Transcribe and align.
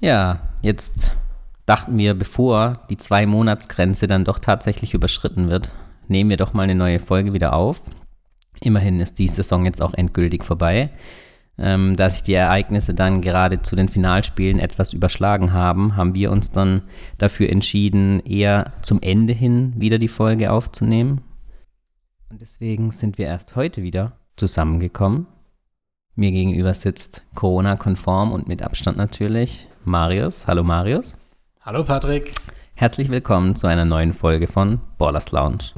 Ja, 0.00 0.40
jetzt 0.62 1.12
dachten 1.66 1.98
wir, 1.98 2.14
bevor 2.14 2.84
die 2.88 2.96
Zwei-Monats-Grenze 2.96 4.06
dann 4.06 4.24
doch 4.24 4.38
tatsächlich 4.38 4.94
überschritten 4.94 5.48
wird, 5.50 5.72
nehmen 6.06 6.30
wir 6.30 6.36
doch 6.36 6.52
mal 6.52 6.62
eine 6.62 6.76
neue 6.76 7.00
Folge 7.00 7.32
wieder 7.32 7.52
auf. 7.52 7.82
Immerhin 8.60 9.00
ist 9.00 9.18
die 9.18 9.28
Saison 9.28 9.64
jetzt 9.64 9.82
auch 9.82 9.94
endgültig 9.94 10.44
vorbei. 10.44 10.90
Ähm, 11.60 11.96
da 11.96 12.08
sich 12.08 12.22
die 12.22 12.34
Ereignisse 12.34 12.94
dann 12.94 13.20
gerade 13.20 13.62
zu 13.62 13.74
den 13.74 13.88
Finalspielen 13.88 14.60
etwas 14.60 14.92
überschlagen 14.92 15.52
haben, 15.52 15.96
haben 15.96 16.14
wir 16.14 16.30
uns 16.30 16.52
dann 16.52 16.82
dafür 17.18 17.50
entschieden, 17.50 18.20
eher 18.20 18.74
zum 18.82 19.02
Ende 19.02 19.32
hin 19.32 19.74
wieder 19.76 19.98
die 19.98 20.08
Folge 20.08 20.52
aufzunehmen. 20.52 21.22
Und 22.30 22.40
deswegen 22.40 22.92
sind 22.92 23.18
wir 23.18 23.26
erst 23.26 23.56
heute 23.56 23.82
wieder 23.82 24.12
zusammengekommen. 24.36 25.26
Mir 26.14 26.30
gegenüber 26.30 26.74
sitzt 26.74 27.24
Corona-konform 27.34 28.32
und 28.32 28.46
mit 28.46 28.62
Abstand 28.62 28.96
natürlich 28.96 29.68
Marius. 29.88 30.46
Hallo 30.46 30.62
Marius. 30.62 31.16
Hallo 31.62 31.82
Patrick. 31.82 32.32
Herzlich 32.74 33.10
willkommen 33.10 33.56
zu 33.56 33.66
einer 33.66 33.84
neuen 33.84 34.14
Folge 34.14 34.46
von 34.46 34.80
Ballers 34.98 35.32
Lounge. 35.32 35.72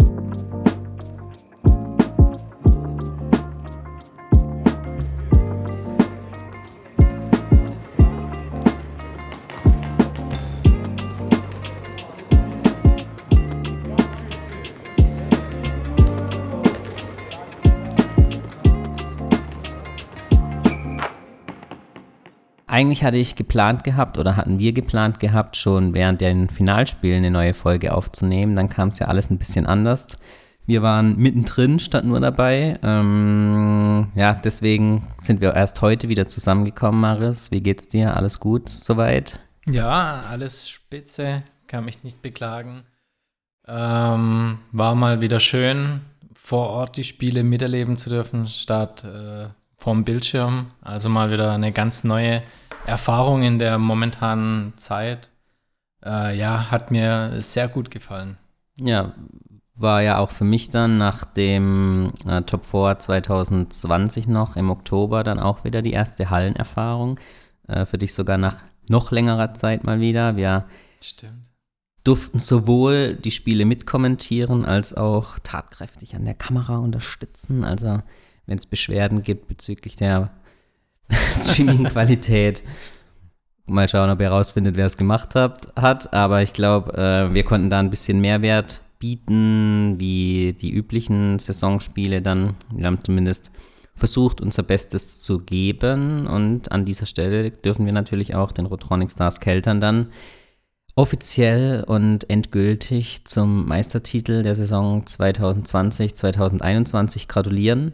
Eigentlich 22.80 23.04
hatte 23.04 23.18
ich 23.18 23.34
geplant 23.34 23.84
gehabt 23.84 24.16
oder 24.16 24.36
hatten 24.36 24.58
wir 24.58 24.72
geplant 24.72 25.18
gehabt, 25.18 25.58
schon 25.58 25.92
während 25.92 26.22
den 26.22 26.48
Finalspielen 26.48 27.18
eine 27.18 27.30
neue 27.30 27.52
Folge 27.52 27.92
aufzunehmen. 27.92 28.56
Dann 28.56 28.70
kam 28.70 28.88
es 28.88 28.98
ja 28.98 29.08
alles 29.08 29.28
ein 29.28 29.36
bisschen 29.36 29.66
anders. 29.66 30.18
Wir 30.64 30.80
waren 30.80 31.18
mittendrin, 31.18 31.78
statt 31.78 32.06
nur 32.06 32.20
dabei. 32.20 32.78
Ähm, 32.82 34.10
ja, 34.14 34.32
deswegen 34.32 35.06
sind 35.18 35.42
wir 35.42 35.52
erst 35.52 35.82
heute 35.82 36.08
wieder 36.08 36.26
zusammengekommen, 36.26 37.02
Maris. 37.02 37.50
Wie 37.50 37.60
geht's 37.60 37.86
dir? 37.86 38.16
Alles 38.16 38.40
gut 38.40 38.70
soweit? 38.70 39.40
Ja, 39.68 40.22
alles 40.30 40.70
spitze. 40.70 41.42
Kann 41.66 41.84
mich 41.84 42.02
nicht 42.02 42.22
beklagen. 42.22 42.84
Ähm, 43.68 44.56
war 44.72 44.94
mal 44.94 45.20
wieder 45.20 45.40
schön, 45.40 46.00
vor 46.32 46.70
Ort 46.70 46.96
die 46.96 47.04
Spiele 47.04 47.42
miterleben 47.42 47.98
zu 47.98 48.08
dürfen, 48.08 48.48
statt 48.48 49.04
äh, 49.04 49.48
vom 49.76 50.04
Bildschirm. 50.06 50.70
Also 50.80 51.10
mal 51.10 51.30
wieder 51.30 51.52
eine 51.52 51.72
ganz 51.72 52.04
neue 52.04 52.40
Erfahrung 52.86 53.42
in 53.42 53.58
der 53.58 53.78
momentanen 53.78 54.72
Zeit. 54.76 55.30
Äh, 56.04 56.36
ja, 56.38 56.70
hat 56.70 56.90
mir 56.90 57.42
sehr 57.42 57.68
gut 57.68 57.90
gefallen. 57.90 58.38
Ja, 58.76 59.14
war 59.74 60.02
ja 60.02 60.18
auch 60.18 60.30
für 60.30 60.44
mich 60.44 60.70
dann 60.70 60.98
nach 60.98 61.24
dem 61.24 62.12
äh, 62.26 62.42
Top 62.42 62.64
4 62.64 62.98
2020 62.98 64.28
noch 64.28 64.56
im 64.56 64.70
Oktober 64.70 65.24
dann 65.24 65.38
auch 65.38 65.64
wieder 65.64 65.82
die 65.82 65.92
erste 65.92 66.30
Hallenerfahrung. 66.30 67.18
Äh, 67.66 67.86
für 67.86 67.98
dich 67.98 68.14
sogar 68.14 68.38
nach 68.38 68.56
noch 68.88 69.10
längerer 69.10 69.54
Zeit 69.54 69.84
mal 69.84 70.00
wieder. 70.00 70.36
Wir 70.36 70.66
Stimmt. 71.02 71.50
durften 72.04 72.38
sowohl 72.40 73.14
die 73.14 73.30
Spiele 73.30 73.64
mitkommentieren 73.64 74.64
als 74.64 74.94
auch 74.94 75.38
tatkräftig 75.42 76.14
an 76.16 76.24
der 76.24 76.34
Kamera 76.34 76.78
unterstützen. 76.78 77.64
Also 77.64 78.02
wenn 78.46 78.58
es 78.58 78.66
Beschwerden 78.66 79.22
gibt 79.22 79.48
bezüglich 79.48 79.96
der 79.96 80.30
Streaming-Qualität. 81.32 82.62
Mal 83.66 83.88
schauen, 83.88 84.10
ob 84.10 84.20
ihr 84.20 84.26
herausfindet, 84.26 84.76
wer 84.76 84.86
es 84.86 84.96
gemacht 84.96 85.34
hat, 85.34 85.72
hat. 85.76 86.12
Aber 86.12 86.42
ich 86.42 86.52
glaube, 86.52 86.92
äh, 86.94 87.34
wir 87.34 87.44
konnten 87.44 87.70
da 87.70 87.78
ein 87.78 87.90
bisschen 87.90 88.20
Mehrwert 88.20 88.80
bieten, 88.98 89.94
wie 89.98 90.56
die 90.60 90.72
üblichen 90.72 91.38
Saisonspiele 91.38 92.22
dann. 92.22 92.56
Wir 92.74 92.86
haben 92.86 92.98
zumindest 93.02 93.50
versucht, 93.94 94.40
unser 94.40 94.62
Bestes 94.62 95.20
zu 95.20 95.38
geben. 95.38 96.26
Und 96.26 96.72
an 96.72 96.84
dieser 96.84 97.06
Stelle 97.06 97.50
dürfen 97.50 97.86
wir 97.86 97.92
natürlich 97.92 98.34
auch 98.34 98.52
den 98.52 98.66
Rotronic 98.66 99.10
Stars 99.10 99.40
Keltern 99.40 99.80
dann 99.80 100.08
offiziell 100.96 101.84
und 101.84 102.28
endgültig 102.28 103.24
zum 103.24 103.66
Meistertitel 103.66 104.42
der 104.42 104.56
Saison 104.56 105.04
2020-2021 105.04 107.28
gratulieren. 107.28 107.92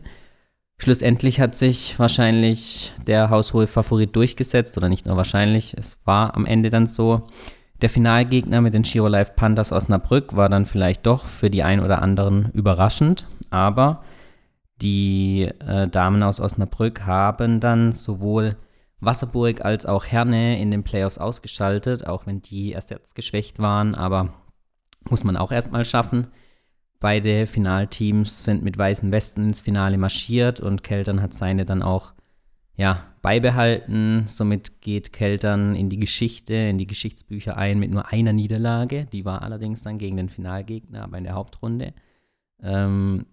Schlussendlich 0.78 1.40
hat 1.40 1.54
sich 1.54 1.98
wahrscheinlich 1.98 2.92
der 3.06 3.30
haushohe 3.30 3.66
Favorit 3.66 4.14
durchgesetzt 4.14 4.76
oder 4.76 4.88
nicht 4.88 5.06
nur 5.06 5.16
wahrscheinlich, 5.16 5.74
es 5.76 5.98
war 6.04 6.36
am 6.36 6.44
Ende 6.44 6.70
dann 6.70 6.86
so. 6.86 7.26
Der 7.82 7.90
Finalgegner 7.90 8.60
mit 8.60 8.74
den 8.74 8.82
Giro 8.82 9.08
Life 9.08 9.32
Panthers 9.36 9.72
Osnabrück 9.72 10.36
war 10.36 10.48
dann 10.48 10.66
vielleicht 10.66 11.06
doch 11.06 11.24
für 11.26 11.50
die 11.50 11.62
ein 11.62 11.80
oder 11.80 12.02
anderen 12.02 12.50
überraschend, 12.52 13.26
aber 13.50 14.02
die 14.82 15.48
äh, 15.66 15.88
Damen 15.88 16.22
aus 16.22 16.40
Osnabrück 16.40 17.06
haben 17.06 17.60
dann 17.60 17.92
sowohl 17.92 18.56
Wasserburg 19.00 19.64
als 19.64 19.86
auch 19.86 20.04
Herne 20.04 20.58
in 20.58 20.70
den 20.70 20.84
Playoffs 20.84 21.18
ausgeschaltet, 21.18 22.06
auch 22.06 22.26
wenn 22.26 22.42
die 22.42 22.72
erst 22.72 22.90
jetzt 22.90 23.14
geschwächt 23.14 23.58
waren, 23.58 23.94
aber 23.94 24.34
muss 25.08 25.24
man 25.24 25.36
auch 25.36 25.52
erstmal 25.52 25.84
schaffen. 25.84 26.28
Beide 27.06 27.46
Finalteams 27.46 28.42
sind 28.42 28.64
mit 28.64 28.76
weißen 28.76 29.12
Westen 29.12 29.44
ins 29.44 29.60
Finale 29.60 29.96
marschiert 29.96 30.58
und 30.58 30.82
Keltern 30.82 31.22
hat 31.22 31.34
seine 31.34 31.64
dann 31.64 31.80
auch 31.80 32.14
ja, 32.74 33.06
beibehalten. 33.22 34.24
Somit 34.26 34.80
geht 34.80 35.12
Keltern 35.12 35.76
in 35.76 35.88
die 35.88 36.00
Geschichte, 36.00 36.54
in 36.54 36.78
die 36.78 36.86
Geschichtsbücher 36.88 37.56
ein 37.56 37.78
mit 37.78 37.92
nur 37.92 38.10
einer 38.10 38.32
Niederlage. 38.32 39.06
Die 39.06 39.24
war 39.24 39.42
allerdings 39.42 39.82
dann 39.82 39.98
gegen 39.98 40.16
den 40.16 40.28
Finalgegner, 40.28 41.04
aber 41.04 41.18
in 41.18 41.22
der 41.22 41.34
Hauptrunde. 41.34 41.94
Ähm, 42.60 43.26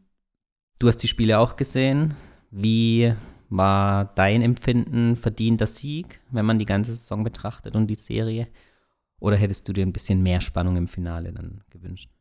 du 0.77 0.87
hast 0.87 0.97
die 0.97 1.07
Spiele 1.07 1.39
auch 1.39 1.55
gesehen. 1.55 2.13
Wie 2.51 3.11
war 3.49 4.05
dein 4.05 4.43
Empfinden 4.43 5.15
verdienter 5.15 5.65
Sieg, 5.65 6.19
wenn 6.29 6.45
man 6.45 6.59
die 6.59 6.65
ganze 6.65 6.93
Saison 6.93 7.23
betrachtet 7.23 7.75
und 7.75 7.87
die 7.87 7.95
Serie? 7.95 8.49
Oder 9.19 9.35
hättest 9.35 9.67
du 9.67 9.73
dir 9.73 9.83
ein 9.83 9.93
bisschen 9.93 10.21
mehr 10.21 10.41
Spannung 10.41 10.77
im 10.77 10.87
Finale 10.87 11.33
dann 11.33 11.63
gewünscht? 11.71 12.11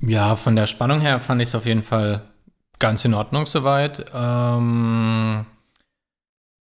Ja, 0.00 0.36
von 0.36 0.56
der 0.56 0.66
Spannung 0.66 1.00
her 1.00 1.20
fand 1.20 1.40
ich 1.40 1.48
es 1.48 1.54
auf 1.54 1.66
jeden 1.66 1.82
Fall 1.82 2.22
ganz 2.78 3.04
in 3.04 3.14
Ordnung 3.14 3.46
soweit. 3.46 4.06
Ähm, 4.12 5.46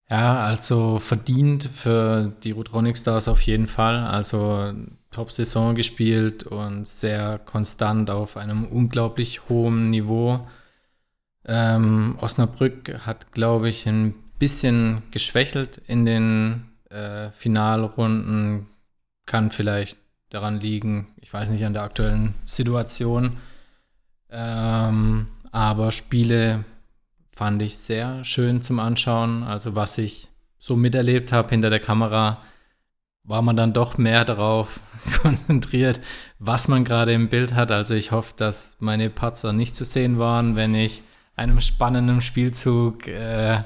ja, 0.09 0.43
also 0.43 0.99
verdient 0.99 1.63
für 1.63 2.33
die 2.43 2.51
Rotronic 2.51 2.97
Stars 2.97 3.27
auf 3.27 3.41
jeden 3.41 3.67
Fall. 3.67 4.03
Also 4.03 4.73
Top-Saison 5.11 5.75
gespielt 5.75 6.43
und 6.43 6.87
sehr 6.87 7.39
konstant 7.39 8.09
auf 8.09 8.37
einem 8.37 8.65
unglaublich 8.65 9.47
hohen 9.49 9.89
Niveau. 9.89 10.47
Ähm, 11.45 12.17
Osnabrück 12.19 13.05
hat, 13.05 13.31
glaube 13.31 13.69
ich, 13.69 13.87
ein 13.87 14.13
bisschen 14.37 15.01
geschwächelt 15.11 15.81
in 15.87 16.05
den 16.05 16.71
äh, 16.89 17.31
Finalrunden. 17.31 18.67
Kann 19.25 19.51
vielleicht 19.51 19.97
daran 20.31 20.59
liegen, 20.59 21.07
ich 21.17 21.31
weiß 21.31 21.49
nicht, 21.49 21.63
an 21.65 21.73
der 21.73 21.83
aktuellen 21.83 22.33
Situation. 22.45 23.37
Ähm, 24.31 25.27
aber 25.51 25.91
Spiele 25.91 26.63
fand 27.31 27.61
ich 27.61 27.77
sehr 27.77 28.23
schön 28.23 28.61
zum 28.61 28.79
Anschauen. 28.79 29.43
Also 29.43 29.75
was 29.75 29.97
ich 29.97 30.29
so 30.57 30.75
miterlebt 30.75 31.31
habe 31.31 31.49
hinter 31.49 31.69
der 31.69 31.79
Kamera, 31.79 32.41
war 33.23 33.41
man 33.41 33.55
dann 33.55 33.73
doch 33.73 33.97
mehr 33.97 34.25
darauf 34.25 34.79
konzentriert, 35.21 35.99
was 36.39 36.67
man 36.67 36.85
gerade 36.85 37.13
im 37.13 37.29
Bild 37.29 37.53
hat. 37.53 37.71
Also 37.71 37.93
ich 37.93 38.11
hoffe, 38.11 38.33
dass 38.37 38.77
meine 38.79 39.09
Patzer 39.09 39.53
nicht 39.53 39.75
zu 39.75 39.83
sehen 39.83 40.17
waren, 40.17 40.55
wenn 40.55 40.73
ich 40.73 41.03
einem 41.35 41.59
spannenden 41.59 42.21
Spielzug 42.21 43.07
äh, 43.07 43.63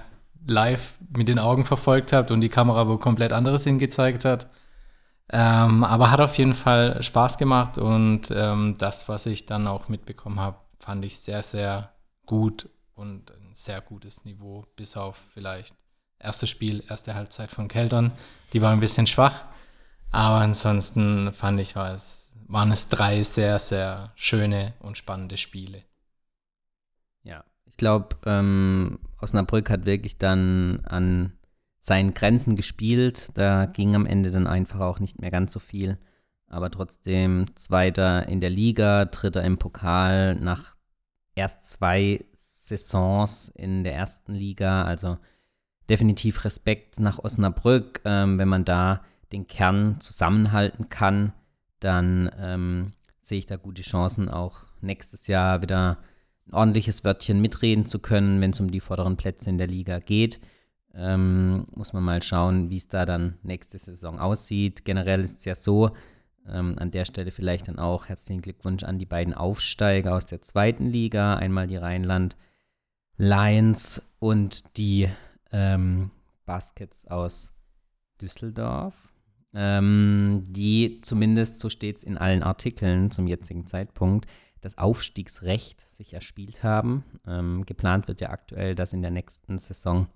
live 0.47 0.95
mit 1.15 1.27
den 1.27 1.39
Augen 1.39 1.65
verfolgt 1.65 2.11
habe 2.11 2.33
und 2.33 2.41
die 2.41 2.49
Kamera 2.49 2.87
wo 2.87 2.97
komplett 2.97 3.33
anderes 3.33 3.63
hingezeigt 3.63 4.25
hat. 4.25 4.47
Ähm, 5.29 5.83
aber 5.83 6.11
hat 6.11 6.21
auf 6.21 6.37
jeden 6.37 6.53
Fall 6.53 7.01
Spaß 7.01 7.37
gemacht 7.37 7.77
und 7.77 8.29
ähm, 8.31 8.77
das, 8.77 9.09
was 9.09 9.25
ich 9.25 9.45
dann 9.45 9.67
auch 9.67 9.89
mitbekommen 9.89 10.39
habe, 10.39 10.57
fand 10.79 11.03
ich 11.03 11.19
sehr, 11.19 11.41
sehr 11.41 11.93
gut 12.25 12.69
und 12.93 13.31
ein 13.31 13.53
sehr 13.53 13.81
gutes 13.81 14.23
Niveau, 14.25 14.65
bis 14.75 14.95
auf 14.95 15.17
vielleicht 15.33 15.75
erstes 16.19 16.49
Spiel, 16.49 16.83
erste 16.87 17.15
Halbzeit 17.15 17.51
von 17.51 17.67
Keltern. 17.67 18.11
Die 18.53 18.61
war 18.61 18.71
ein 18.71 18.79
bisschen 18.79 19.07
schwach, 19.07 19.45
aber 20.11 20.41
ansonsten 20.41 21.33
fand 21.33 21.59
ich, 21.59 21.75
war 21.75 21.91
es, 21.91 22.35
waren 22.47 22.71
es 22.71 22.87
drei 22.89 23.23
sehr, 23.23 23.57
sehr 23.57 24.11
schöne 24.15 24.73
und 24.79 24.97
spannende 24.97 25.37
Spiele. 25.37 25.83
Ja, 27.23 27.43
ich 27.65 27.77
glaube, 27.77 28.15
ähm, 28.27 28.99
Osnabrück 29.19 29.71
hat 29.71 29.85
wirklich 29.85 30.19
dann 30.19 30.81
an 30.85 31.33
seinen 31.85 32.15
Grenzen 32.15 32.55
gespielt. 32.55 33.29
Da 33.35 33.67
ging 33.67 33.93
am 33.93 34.07
Ende 34.07 34.31
dann 34.31 34.47
einfach 34.47 34.79
auch 34.79 34.99
nicht 34.99 35.21
mehr 35.21 35.29
ganz 35.29 35.51
so 35.51 35.59
viel. 35.59 35.99
Aber 36.47 36.71
trotzdem 36.71 37.45
Zweiter 37.55 38.27
in 38.27 38.41
der 38.41 38.49
Liga, 38.49 39.05
Dritter 39.05 39.43
im 39.43 39.59
Pokal 39.59 40.33
nach 40.33 40.75
erst 41.35 41.69
zwei 41.69 42.25
Saisons 42.33 43.49
in 43.49 43.83
der 43.83 43.93
ersten 43.93 44.33
Liga. 44.33 44.83
Also 44.85 45.19
definitiv 45.87 46.43
Respekt 46.43 46.99
nach 46.99 47.19
Osnabrück. 47.19 48.01
Ähm, 48.03 48.39
wenn 48.39 48.47
man 48.47 48.65
da 48.65 49.01
den 49.31 49.45
Kern 49.45 50.01
zusammenhalten 50.01 50.89
kann, 50.89 51.33
dann 51.81 52.31
ähm, 52.39 52.93
sehe 53.21 53.37
ich 53.37 53.45
da 53.45 53.57
gute 53.57 53.83
Chancen, 53.83 54.27
auch 54.27 54.61
nächstes 54.81 55.27
Jahr 55.27 55.61
wieder 55.61 55.99
ein 56.47 56.53
ordentliches 56.55 57.03
Wörtchen 57.03 57.41
mitreden 57.41 57.85
zu 57.85 57.99
können, 57.99 58.41
wenn 58.41 58.49
es 58.49 58.59
um 58.59 58.71
die 58.71 58.79
vorderen 58.79 59.17
Plätze 59.17 59.51
in 59.51 59.59
der 59.59 59.67
Liga 59.67 59.99
geht. 59.99 60.39
Ähm, 60.95 61.65
muss 61.75 61.93
man 61.93 62.03
mal 62.03 62.21
schauen, 62.21 62.69
wie 62.69 62.77
es 62.77 62.87
da 62.87 63.05
dann 63.05 63.37
nächste 63.43 63.77
Saison 63.77 64.17
aussieht. 64.19 64.85
Generell 64.85 65.21
ist 65.21 65.39
es 65.39 65.45
ja 65.45 65.55
so, 65.55 65.91
ähm, 66.47 66.75
an 66.77 66.91
der 66.91 67.05
Stelle 67.05 67.31
vielleicht 67.31 67.67
dann 67.67 67.79
auch 67.79 68.07
herzlichen 68.07 68.41
Glückwunsch 68.41 68.83
an 68.83 68.99
die 68.99 69.05
beiden 69.05 69.33
Aufsteiger 69.33 70.15
aus 70.15 70.25
der 70.25 70.41
zweiten 70.41 70.85
Liga. 70.85 71.35
Einmal 71.35 71.67
die 71.67 71.77
Rheinland 71.77 72.35
Lions 73.17 74.01
und 74.19 74.77
die 74.77 75.09
ähm, 75.51 76.11
Baskets 76.45 77.07
aus 77.07 77.51
Düsseldorf, 78.21 78.93
ähm, 79.53 80.43
die 80.47 80.99
zumindest, 81.01 81.59
so 81.59 81.69
steht 81.69 81.97
es 81.97 82.03
in 82.03 82.17
allen 82.17 82.43
Artikeln 82.43 83.11
zum 83.11 83.27
jetzigen 83.27 83.67
Zeitpunkt, 83.67 84.27
das 84.61 84.77
Aufstiegsrecht 84.77 85.81
sich 85.81 86.13
erspielt 86.13 86.63
haben. 86.63 87.03
Ähm, 87.27 87.65
geplant 87.65 88.07
wird 88.07 88.21
ja 88.21 88.29
aktuell, 88.31 88.75
dass 88.75 88.93
in 88.93 89.01
der 89.01 89.11
nächsten 89.11 89.57
Saison 89.57 90.07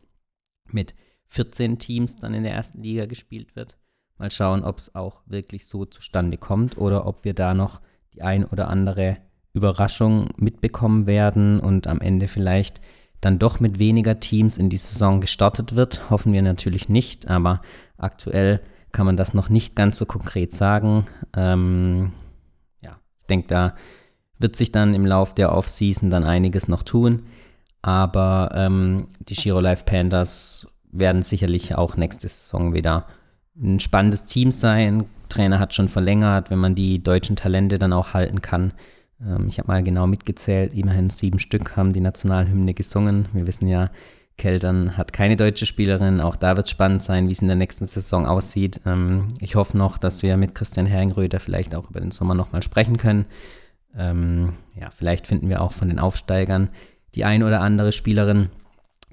mit 0.74 0.96
14 1.28 1.80
Teams 1.80 2.18
dann 2.18 2.34
in 2.34 2.44
der 2.44 2.54
ersten 2.54 2.82
Liga 2.82 3.06
gespielt 3.06 3.56
wird. 3.56 3.78
Mal 4.18 4.32
schauen, 4.32 4.64
ob 4.64 4.78
es 4.78 4.96
auch 4.96 5.22
wirklich 5.26 5.68
so 5.68 5.86
zustande 5.86 6.38
kommt 6.38 6.78
oder 6.78 7.06
ob 7.06 7.24
wir 7.24 7.34
da 7.34 7.54
noch 7.54 7.82
die 8.14 8.22
ein 8.22 8.44
oder 8.44 8.68
andere 8.68 9.18
Überraschung 9.54 10.30
mitbekommen 10.38 11.08
werden 11.08 11.60
und 11.60 11.88
am 11.88 12.02
Ende 12.02 12.28
vielleicht 12.28 12.82
dann 13.22 13.40
doch 13.40 13.60
mit 13.60 13.80
weniger 13.80 14.20
Teams 14.20 14.58
in 14.58 14.70
die 14.70 14.78
Saison 14.78 15.22
gestartet 15.22 15.76
wird. 15.76 16.10
Hoffen 16.10 16.34
wir 16.34 16.42
natürlich 16.42 16.90
nicht, 16.90 17.28
aber 17.28 17.62
aktuell 17.98 18.62
kann 18.92 19.06
man 19.06 19.18
das 19.18 19.34
noch 19.34 19.50
nicht 19.50 19.76
ganz 19.76 19.98
so 19.98 20.06
konkret 20.06 20.52
sagen. 20.52 21.06
Ähm, 21.36 22.14
ja, 22.82 23.00
ich 23.20 23.28
denke, 23.28 23.48
da 23.48 23.76
wird 24.38 24.56
sich 24.56 24.72
dann 24.72 24.96
im 24.96 25.06
Lauf 25.06 25.34
der 25.34 25.52
Offseason 25.52 26.10
dann 26.10 26.24
einiges 26.24 26.68
noch 26.68 26.84
tun. 26.84 27.24
Aber 27.82 28.52
ähm, 28.56 29.08
die 29.20 29.36
Giro 29.36 29.60
Life 29.60 29.86
Panthers 29.86 30.68
werden 30.92 31.22
sicherlich 31.22 31.76
auch 31.76 31.96
nächste 31.96 32.28
Saison 32.28 32.74
wieder 32.74 33.06
ein 33.62 33.80
spannendes 33.80 34.26
Team 34.26 34.52
sein. 34.52 35.06
Trainer 35.30 35.60
hat 35.60 35.74
schon 35.74 35.90
verlängert, 35.90 36.50
wenn 36.50 36.60
man 36.60 36.76
die 36.76 37.02
deutschen 37.02 37.36
Talente 37.36 37.78
dann 37.78 37.94
auch 37.94 38.14
halten 38.14 38.42
kann. 38.42 38.74
Ähm, 39.26 39.48
ich 39.48 39.60
habe 39.60 39.68
mal 39.68 39.84
genau 39.84 40.08
mitgezählt, 40.08 40.74
immerhin 40.74 41.10
sieben 41.10 41.40
Stück 41.40 41.76
haben 41.76 41.94
die 41.94 42.02
Nationalhymne 42.02 42.74
gesungen. 42.74 43.30
Wir 43.34 43.48
wissen 43.48 43.68
ja, 43.68 43.90
Keltern 44.38 44.98
hat 44.98 45.14
keine 45.14 45.36
deutsche 45.36 45.66
Spielerin. 45.66 46.22
Auch 46.22 46.36
da 46.36 46.56
wird 46.56 46.66
es 46.66 46.72
spannend 46.72 47.04
sein, 47.04 47.28
wie 47.28 47.34
es 47.34 47.42
in 47.42 47.48
der 47.48 47.58
nächsten 47.58 47.86
Saison 47.86 48.26
aussieht. 48.26 48.82
Ähm, 48.86 49.28
ich 49.40 49.56
hoffe 49.56 49.78
noch, 49.78 49.98
dass 49.98 50.24
wir 50.24 50.38
mit 50.38 50.56
Christian 50.56 50.86
Herringröder 50.86 51.40
vielleicht 51.40 51.76
auch 51.76 51.90
über 51.90 52.00
den 52.00 52.12
Sommer 52.12 52.34
nochmal 52.34 52.64
sprechen 52.64 52.98
können. 52.98 53.26
Ähm, 53.96 54.54
ja, 54.80 54.90
vielleicht 54.92 55.28
finden 55.28 55.50
wir 55.50 55.62
auch 55.62 55.74
von 55.74 55.90
den 55.90 56.00
Aufsteigern 56.00 56.70
die 57.16 57.26
ein 57.26 57.44
oder 57.44 57.62
andere 57.62 57.92
Spielerin, 57.92 58.50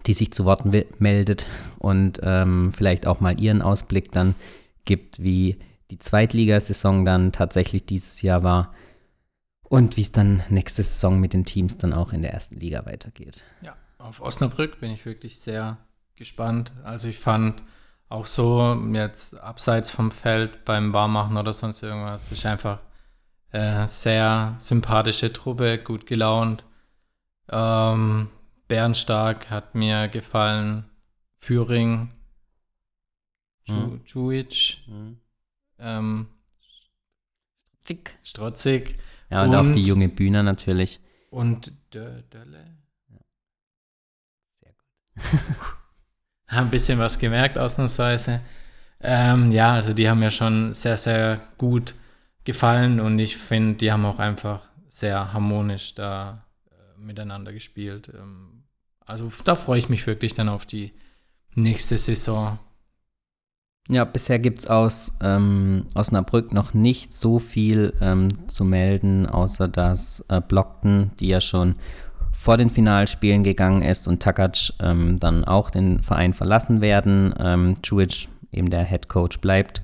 die 0.07 0.15
sich 0.15 0.33
zu 0.33 0.45
Wort 0.45 0.65
meldet 1.01 1.47
und 1.79 2.21
ähm, 2.23 2.73
vielleicht 2.73 3.07
auch 3.07 3.21
mal 3.21 3.41
ihren 3.41 3.63
Ausblick 3.63 4.13
dann 4.13 4.35
gibt, 4.85 5.23
wie 5.23 5.59
die 5.91 5.99
Zweitligasaison 5.99 7.05
dann 7.05 7.33
tatsächlich 7.33 7.87
dieses 7.87 8.23
Jahr 8.23 8.43
war 8.43 8.73
und 9.69 9.97
wie 9.97 10.03
es 10.03 10.13
dann 10.13 10.43
nächste 10.49 10.83
Saison 10.83 11.19
mit 11.19 11.33
den 11.33 11.45
Teams 11.45 11.79
dann 11.79 11.93
auch 11.93 12.13
in 12.13 12.23
der 12.23 12.33
ersten 12.33 12.57
Liga 12.57 12.87
weitergeht. 12.87 13.43
Ja, 13.63 13.77
auf 13.99 14.21
Osnabrück 14.21 14.81
bin 14.81 14.91
ich 14.91 15.05
wirklich 15.07 15.39
sehr 15.41 15.79
gespannt. 16.15 16.73
Also 16.85 17.09
ich 17.09 17.19
fand 17.19 17.63
auch 18.09 18.27
so 18.27 18.81
jetzt 18.93 19.39
abseits 19.41 19.91
vom 19.91 20.11
Feld 20.11 20.65
beim 20.65 20.95
Warmachen 20.95 21.37
oder 21.37 21.53
sonst 21.53 21.83
irgendwas, 21.83 22.31
ist 22.31 22.47
einfach 22.47 22.81
äh, 23.51 23.87
sehr 23.87 24.55
sympathische 24.59 25.33
Truppe, 25.33 25.79
gut 25.79 26.07
gelaunt. 26.07 26.65
Ähm, 27.49 28.29
Bernstark 28.69 29.51
hat 29.51 29.75
mir 29.75 30.09
gefallen. 30.09 30.85
Führing, 31.39 32.11
hm. 33.69 34.01
Juic, 34.07 34.79
hm. 34.87 35.19
ähm, 35.79 36.27
Strotzig. 37.87 38.19
Strotzig. 38.25 38.97
Ja, 39.31 39.43
und, 39.43 39.51
und, 39.51 39.57
auch 39.57 39.73
die 39.73 39.83
junge 39.83 40.09
Bühne 40.09 40.43
natürlich. 40.43 41.01
Und 41.31 41.73
Dölle. 41.93 42.77
Ja. 43.09 43.19
Sehr 44.61 44.73
gut. 44.73 45.57
haben 46.49 46.67
ein 46.67 46.71
bisschen 46.71 46.99
was 46.99 47.19
gemerkt, 47.19 47.59
ausnahmsweise. 47.59 48.41
Ähm, 49.01 49.51
ja, 49.51 49.75
also 49.75 49.93
die 49.93 50.09
haben 50.09 50.21
mir 50.21 50.31
schon 50.31 50.73
sehr, 50.73 50.97
sehr 50.97 51.41
gut 51.59 51.95
gefallen 52.45 52.99
und 53.01 53.19
ich 53.19 53.37
finde, 53.37 53.75
die 53.75 53.93
haben 53.93 54.05
auch 54.05 54.19
einfach 54.19 54.69
sehr 54.89 55.33
harmonisch 55.33 55.95
da 55.95 56.46
miteinander 57.06 57.53
gespielt. 57.53 58.11
Ähm, 58.14 58.64
also 59.00 59.31
da 59.44 59.55
freue 59.55 59.79
ich 59.79 59.88
mich 59.88 60.06
wirklich 60.06 60.35
dann 60.35 60.49
auf 60.49 60.67
die 60.67 60.93
nächste 61.55 61.97
Saison. 61.97 62.58
Ja, 63.88 64.05
bisher 64.05 64.41
gibt 64.41 64.58
es 64.58 64.67
aus 64.67 65.12
ähm, 65.23 65.87
Osnabrück 65.94 66.53
noch 66.53 66.75
nicht 66.75 67.14
so 67.14 67.38
viel 67.38 67.93
ähm, 68.00 68.49
zu 68.49 68.64
melden, 68.64 69.26
außer 69.26 69.69
dass 69.69 70.25
äh, 70.29 70.41
Blockton, 70.41 71.12
die 71.20 71.29
ja 71.29 71.41
schon 71.41 71.76
vor 72.32 72.56
den 72.56 72.69
Finalspielen 72.69 73.44
gegangen 73.44 73.82
ist, 73.82 74.09
und 74.09 74.20
Takac 74.20 74.73
ähm, 74.81 75.20
dann 75.20 75.44
auch 75.44 75.70
den 75.70 76.02
Verein 76.02 76.35
verlassen 76.35 76.81
werden. 76.81 77.32
Ähm, 77.38 77.76
Čujic, 77.82 78.29
eben 78.50 78.70
der 78.70 78.85
Head 78.85 79.09
Coach, 79.09 79.41
bleibt, 79.41 79.82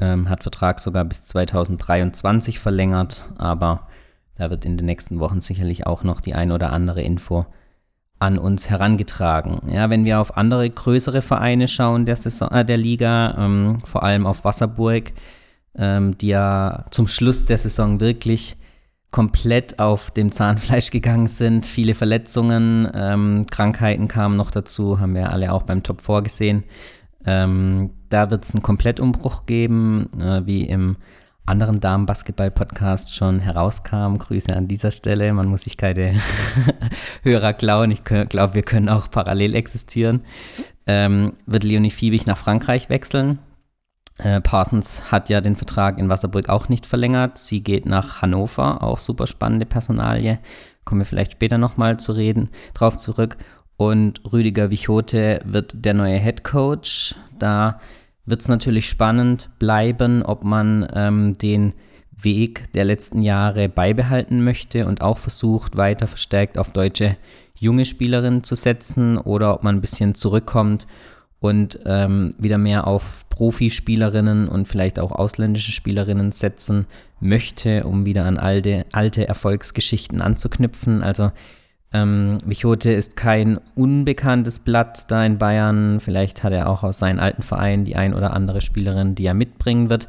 ähm, 0.00 0.28
hat 0.28 0.42
Vertrag 0.42 0.78
sogar 0.78 1.06
bis 1.06 1.24
2023 1.24 2.58
verlängert, 2.58 3.24
aber 3.38 3.88
da 4.40 4.48
wird 4.48 4.64
in 4.64 4.78
den 4.78 4.86
nächsten 4.86 5.20
Wochen 5.20 5.40
sicherlich 5.40 5.86
auch 5.86 6.02
noch 6.02 6.22
die 6.22 6.32
ein 6.32 6.50
oder 6.50 6.72
andere 6.72 7.02
Info 7.02 7.44
an 8.18 8.38
uns 8.38 8.70
herangetragen. 8.70 9.70
Ja, 9.70 9.90
wenn 9.90 10.06
wir 10.06 10.18
auf 10.18 10.38
andere 10.38 10.68
größere 10.68 11.20
Vereine 11.20 11.68
schauen 11.68 12.06
der, 12.06 12.16
Saison, 12.16 12.50
äh, 12.50 12.64
der 12.64 12.78
Liga, 12.78 13.36
ähm, 13.36 13.80
vor 13.84 14.02
allem 14.02 14.26
auf 14.26 14.44
Wasserburg, 14.44 15.12
ähm, 15.76 16.16
die 16.16 16.28
ja 16.28 16.86
zum 16.90 17.06
Schluss 17.06 17.44
der 17.44 17.58
Saison 17.58 18.00
wirklich 18.00 18.56
komplett 19.10 19.78
auf 19.78 20.10
dem 20.10 20.32
Zahnfleisch 20.32 20.90
gegangen 20.90 21.26
sind. 21.26 21.66
Viele 21.66 21.94
Verletzungen, 21.94 22.88
ähm, 22.94 23.44
Krankheiten 23.50 24.08
kamen 24.08 24.36
noch 24.36 24.50
dazu, 24.50 25.00
haben 25.00 25.14
wir 25.14 25.30
alle 25.30 25.52
auch 25.52 25.64
beim 25.64 25.82
Top 25.82 26.00
4 26.00 26.22
gesehen. 26.22 26.64
Ähm, 27.26 27.90
da 28.08 28.30
wird 28.30 28.44
es 28.44 28.54
einen 28.54 28.62
Komplettumbruch 28.62 29.44
geben, 29.44 30.08
äh, 30.18 30.46
wie 30.46 30.62
im 30.62 30.96
anderen 31.50 31.80
Damen-Basketball-Podcast 31.80 33.14
schon 33.14 33.40
herauskam. 33.40 34.18
Grüße 34.18 34.54
an 34.54 34.68
dieser 34.68 34.92
Stelle. 34.92 35.32
Man 35.32 35.48
muss 35.48 35.62
sich 35.62 35.76
keine 35.76 36.14
Hörer 37.24 37.52
klauen. 37.52 37.90
Ich 37.90 38.04
glaube, 38.04 38.54
wir 38.54 38.62
können 38.62 38.88
auch 38.88 39.10
parallel 39.10 39.56
existieren. 39.56 40.20
Ähm, 40.86 41.32
wird 41.46 41.64
Leonie 41.64 41.90
Fiebig 41.90 42.26
nach 42.26 42.38
Frankreich 42.38 42.88
wechseln. 42.88 43.40
Äh, 44.18 44.40
Parsons 44.40 45.10
hat 45.10 45.28
ja 45.28 45.40
den 45.40 45.56
Vertrag 45.56 45.98
in 45.98 46.08
Wasserburg 46.08 46.48
auch 46.48 46.68
nicht 46.68 46.86
verlängert. 46.86 47.36
Sie 47.36 47.62
geht 47.62 47.84
nach 47.84 48.22
Hannover, 48.22 48.84
auch 48.84 48.98
super 48.98 49.26
spannende 49.26 49.66
Personalie. 49.66 50.38
Kommen 50.84 51.00
wir 51.00 51.06
vielleicht 51.06 51.32
später 51.32 51.58
nochmal 51.58 51.98
zu 51.98 52.12
reden, 52.12 52.50
drauf 52.74 52.96
zurück. 52.96 53.36
Und 53.76 54.20
Rüdiger 54.32 54.70
Wichote 54.70 55.40
wird 55.44 55.84
der 55.84 55.94
neue 55.94 56.18
Head 56.18 56.44
Coach. 56.44 57.16
Da 57.38 57.80
wird 58.30 58.40
es 58.40 58.48
natürlich 58.48 58.88
spannend 58.88 59.50
bleiben, 59.58 60.22
ob 60.22 60.44
man 60.44 60.88
ähm, 60.94 61.38
den 61.38 61.74
Weg 62.12 62.72
der 62.72 62.84
letzten 62.84 63.22
Jahre 63.22 63.68
beibehalten 63.68 64.44
möchte 64.44 64.86
und 64.86 65.00
auch 65.02 65.18
versucht, 65.18 65.76
weiter 65.76 66.06
verstärkt 66.06 66.58
auf 66.58 66.70
deutsche 66.70 67.16
junge 67.58 67.84
Spielerinnen 67.84 68.42
zu 68.44 68.54
setzen 68.54 69.18
oder 69.18 69.54
ob 69.54 69.62
man 69.62 69.76
ein 69.76 69.80
bisschen 69.80 70.14
zurückkommt 70.14 70.86
und 71.40 71.80
ähm, 71.86 72.34
wieder 72.38 72.58
mehr 72.58 72.86
auf 72.86 73.28
Profispielerinnen 73.30 74.48
und 74.48 74.68
vielleicht 74.68 74.98
auch 74.98 75.12
ausländische 75.12 75.72
Spielerinnen 75.72 76.32
setzen 76.32 76.86
möchte, 77.20 77.84
um 77.84 78.04
wieder 78.04 78.26
an 78.26 78.38
alte, 78.38 78.84
alte 78.92 79.26
Erfolgsgeschichten 79.26 80.20
anzuknüpfen. 80.20 81.02
Also 81.02 81.32
ähm, 81.92 82.38
Michote 82.44 82.92
ist 82.92 83.16
kein 83.16 83.58
unbekanntes 83.74 84.60
Blatt 84.60 85.10
da 85.10 85.24
in 85.24 85.38
Bayern. 85.38 86.00
Vielleicht 86.00 86.44
hat 86.44 86.52
er 86.52 86.68
auch 86.68 86.82
aus 86.82 86.98
seinem 86.98 87.18
alten 87.18 87.42
Verein 87.42 87.84
die 87.84 87.96
ein 87.96 88.14
oder 88.14 88.32
andere 88.32 88.60
Spielerin, 88.60 89.14
die 89.14 89.26
er 89.26 89.34
mitbringen 89.34 89.90
wird. 89.90 90.08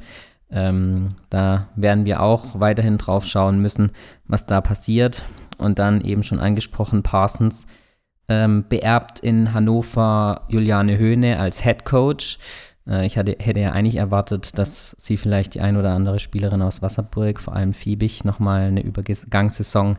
Ähm, 0.52 1.10
da 1.30 1.70
werden 1.76 2.06
wir 2.06 2.22
auch 2.22 2.60
weiterhin 2.60 2.98
drauf 2.98 3.26
schauen 3.26 3.62
müssen, 3.62 3.92
was 4.28 4.46
da 4.46 4.62
passiert. 4.62 5.26
Und 5.58 5.80
dann 5.80 6.02
eben 6.02 6.24
schon 6.24 6.40
angesprochen, 6.40 7.04
Parsons 7.04 7.68
ähm, 8.28 8.66
beerbt 8.68 9.20
in 9.20 9.54
Hannover 9.54 10.42
Juliane 10.50 10.98
Höhne 10.98 11.40
als 11.40 11.64
Head 11.64 11.86
Coach. 11.86 12.38
Äh, 12.88 13.08
ich 13.08 13.18
hatte, 13.18 13.38
hätte 13.40 13.60
ja 13.60 13.72
eigentlich 13.72 13.96
erwartet, 13.96 14.58
dass 14.58 14.96
sie 15.00 15.18
vielleicht 15.18 15.56
die 15.56 15.62
ein 15.62 15.78
oder 15.78 15.92
andere 15.92 16.20
Spielerin 16.20 16.62
aus 16.62 16.82
Wasserburg, 16.82 17.40
vor 17.40 17.56
allem 17.56 17.74
Fiebig, 17.74 18.24
nochmal 18.24 18.64
eine 18.64 18.84
Übergangssaison 18.84 19.98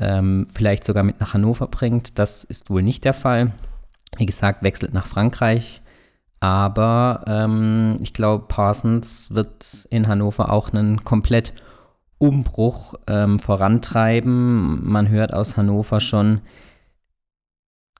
ähm, 0.00 0.46
vielleicht 0.52 0.84
sogar 0.84 1.02
mit 1.02 1.20
nach 1.20 1.34
Hannover 1.34 1.66
bringt. 1.66 2.18
Das 2.18 2.44
ist 2.44 2.70
wohl 2.70 2.82
nicht 2.82 3.04
der 3.04 3.14
Fall. 3.14 3.52
Wie 4.16 4.26
gesagt, 4.26 4.62
wechselt 4.62 4.94
nach 4.94 5.06
Frankreich. 5.06 5.82
Aber 6.40 7.24
ähm, 7.26 7.96
ich 8.00 8.12
glaube, 8.12 8.46
Parsons 8.46 9.34
wird 9.34 9.86
in 9.90 10.06
Hannover 10.06 10.52
auch 10.52 10.72
einen 10.72 11.04
komplett 11.04 11.52
Umbruch 12.18 12.94
ähm, 13.06 13.38
vorantreiben. 13.38 14.88
Man 14.88 15.08
hört 15.08 15.34
aus 15.34 15.56
Hannover 15.56 16.00
schon 16.00 16.40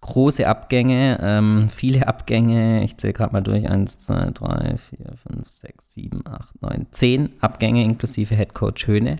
große 0.01 0.47
Abgänge, 0.47 1.19
ähm, 1.21 1.69
viele 1.69 2.07
Abgänge. 2.07 2.85
Ich 2.85 2.97
zähle 2.97 3.13
gerade 3.13 3.33
mal 3.33 3.41
durch. 3.41 3.69
1, 3.69 3.99
2, 3.99 4.31
3, 4.33 4.77
4, 4.77 4.99
5, 5.31 5.49
6, 5.49 5.95
7, 5.95 6.23
8, 6.27 6.63
9, 6.63 6.87
10 6.91 7.31
Abgänge 7.41 7.85
inklusive 7.85 8.35
Headcoach 8.35 8.87
Höhne. 8.87 9.17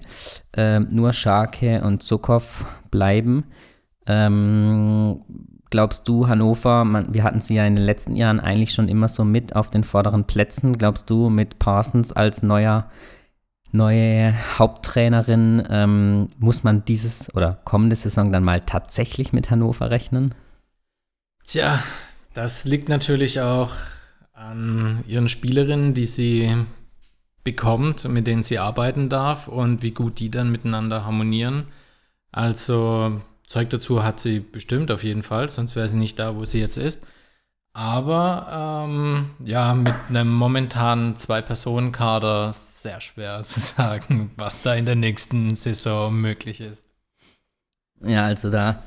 Ähm, 0.57 0.89
nur 0.91 1.13
Scharke 1.13 1.83
und 1.83 2.03
Zukow 2.03 2.65
bleiben. 2.91 3.45
Ähm, 4.07 5.23
glaubst 5.71 6.07
du, 6.09 6.29
Hannover, 6.29 6.85
man, 6.85 7.13
wir 7.13 7.25
hatten 7.25 7.41
sie 7.41 7.55
ja 7.55 7.67
in 7.67 7.77
den 7.77 7.85
letzten 7.85 8.17
Jahren 8.17 8.41
eigentlich 8.41 8.73
schon 8.73 8.89
immer 8.89 9.09
so 9.09 9.25
mit 9.25 9.57
auf 9.57 9.71
den 9.71 9.85
vorderen 9.85 10.25
Plätzen. 10.25 10.79
Glaubst 10.79 11.11
du, 11.11 11.29
mit 11.29 11.59
Parsons 11.59 12.13
als 12.13 12.43
neuer 12.43 12.89
neue 13.71 14.35
Haupttrainerin, 14.59 15.63
ähm, 15.69 16.29
muss 16.39 16.65
man 16.65 16.85
dieses 16.85 17.35
oder 17.35 17.59
kommende 17.65 17.97
Saison 17.97 18.33
dann 18.33 18.45
mal 18.45 18.61
tatsächlich 18.61 19.33
mit 19.33 19.51
Hannover 19.51 19.91
rechnen? 19.91 20.35
Tja, 21.49 21.83
das 22.35 22.67
liegt 22.67 22.91
natürlich 22.91 23.41
auch 23.41 23.73
an 24.35 25.03
ihren 25.09 25.31
Spielerinnen, 25.31 25.95
die 25.95 26.05
sie 26.05 26.55
bekommt, 27.43 28.07
mit 28.07 28.27
denen 28.27 28.43
sie 28.43 28.59
arbeiten 28.59 29.09
darf 29.09 29.49
und 29.49 29.81
wie 29.81 29.93
gut 29.93 30.19
die 30.19 30.31
dann 30.31 30.53
miteinander 30.53 31.07
harmonieren. 31.07 31.69
Also 32.33 33.23
Zeug 33.47 33.71
dazu 33.71 34.05
hat 34.05 34.21
sie 34.21 34.41
bestimmt 34.41 34.91
auf 34.91 35.03
jeden 35.03 35.23
Fall, 35.23 35.49
sonst 35.49 35.75
wäre 35.75 35.89
sie 35.89 35.97
nicht 35.97 36.19
da, 36.19 36.37
wo 36.37 36.45
sie 36.45 36.61
jetzt 36.61 36.77
ist. 36.77 37.07
Aber 37.73 38.85
ähm, 38.87 39.31
ja, 39.43 39.73
mit 39.73 39.95
einem 40.11 40.35
momentanen 40.35 41.17
Zwei-Personen-Kader 41.17 42.53
sehr 42.53 43.01
schwer 43.01 43.43
zu 43.45 43.59
sagen, 43.61 44.33
was 44.37 44.61
da 44.61 44.75
in 44.75 44.85
der 44.85 44.97
nächsten 44.97 45.55
Saison 45.55 46.15
möglich 46.15 46.61
ist. 46.61 46.93
Ja, 48.03 48.27
also 48.27 48.51
da 48.51 48.83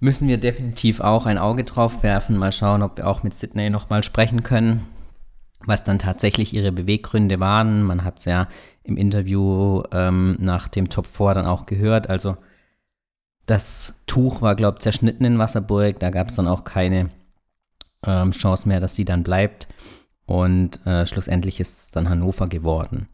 müssen 0.00 0.28
wir 0.28 0.38
definitiv 0.38 1.00
auch 1.00 1.26
ein 1.26 1.38
Auge 1.38 1.64
drauf 1.64 2.02
werfen. 2.02 2.36
Mal 2.36 2.52
schauen, 2.52 2.82
ob 2.82 2.96
wir 2.98 3.06
auch 3.06 3.22
mit 3.22 3.34
Sydney 3.34 3.70
nochmal 3.70 4.02
sprechen 4.02 4.42
können, 4.42 4.86
was 5.64 5.84
dann 5.84 5.98
tatsächlich 5.98 6.52
ihre 6.52 6.72
Beweggründe 6.72 7.40
waren. 7.40 7.82
Man 7.82 8.04
hat 8.04 8.18
es 8.18 8.24
ja 8.26 8.48
im 8.84 8.96
Interview 8.96 9.82
ähm, 9.92 10.36
nach 10.38 10.68
dem 10.68 10.88
Top 10.88 11.06
4 11.06 11.34
dann 11.34 11.46
auch 11.46 11.66
gehört. 11.66 12.10
Also 12.10 12.36
das 13.46 13.94
Tuch 14.06 14.42
war, 14.42 14.54
glaube 14.54 14.76
ich, 14.78 14.82
zerschnitten 14.82 15.24
in 15.24 15.38
Wasserburg. 15.38 15.98
Da 16.00 16.10
gab 16.10 16.28
es 16.28 16.34
dann 16.36 16.48
auch 16.48 16.64
keine 16.64 17.10
ähm, 18.04 18.32
Chance 18.32 18.68
mehr, 18.68 18.80
dass 18.80 18.94
sie 18.94 19.04
dann 19.04 19.22
bleibt. 19.22 19.68
Und 20.26 20.84
äh, 20.86 21.06
schlussendlich 21.06 21.60
ist 21.60 21.78
es 21.78 21.90
dann 21.92 22.10
Hannover 22.10 22.48
geworden. 22.48 23.08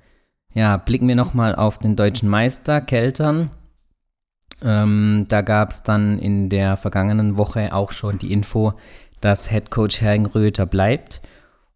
Ja, 0.54 0.76
blicken 0.78 1.08
wir 1.08 1.16
nochmal 1.16 1.54
auf 1.54 1.78
den 1.78 1.96
deutschen 1.96 2.28
Meister 2.28 2.80
Keltern. 2.80 3.50
Ähm, 4.62 5.26
da 5.28 5.42
gab 5.42 5.70
es 5.70 5.82
dann 5.82 6.18
in 6.18 6.48
der 6.48 6.76
vergangenen 6.76 7.36
Woche 7.36 7.74
auch 7.74 7.92
schon 7.92 8.18
die 8.18 8.32
Info, 8.32 8.74
dass 9.20 9.50
Headcoach 9.50 10.00
Hergenröther 10.00 10.66
bleibt. 10.66 11.20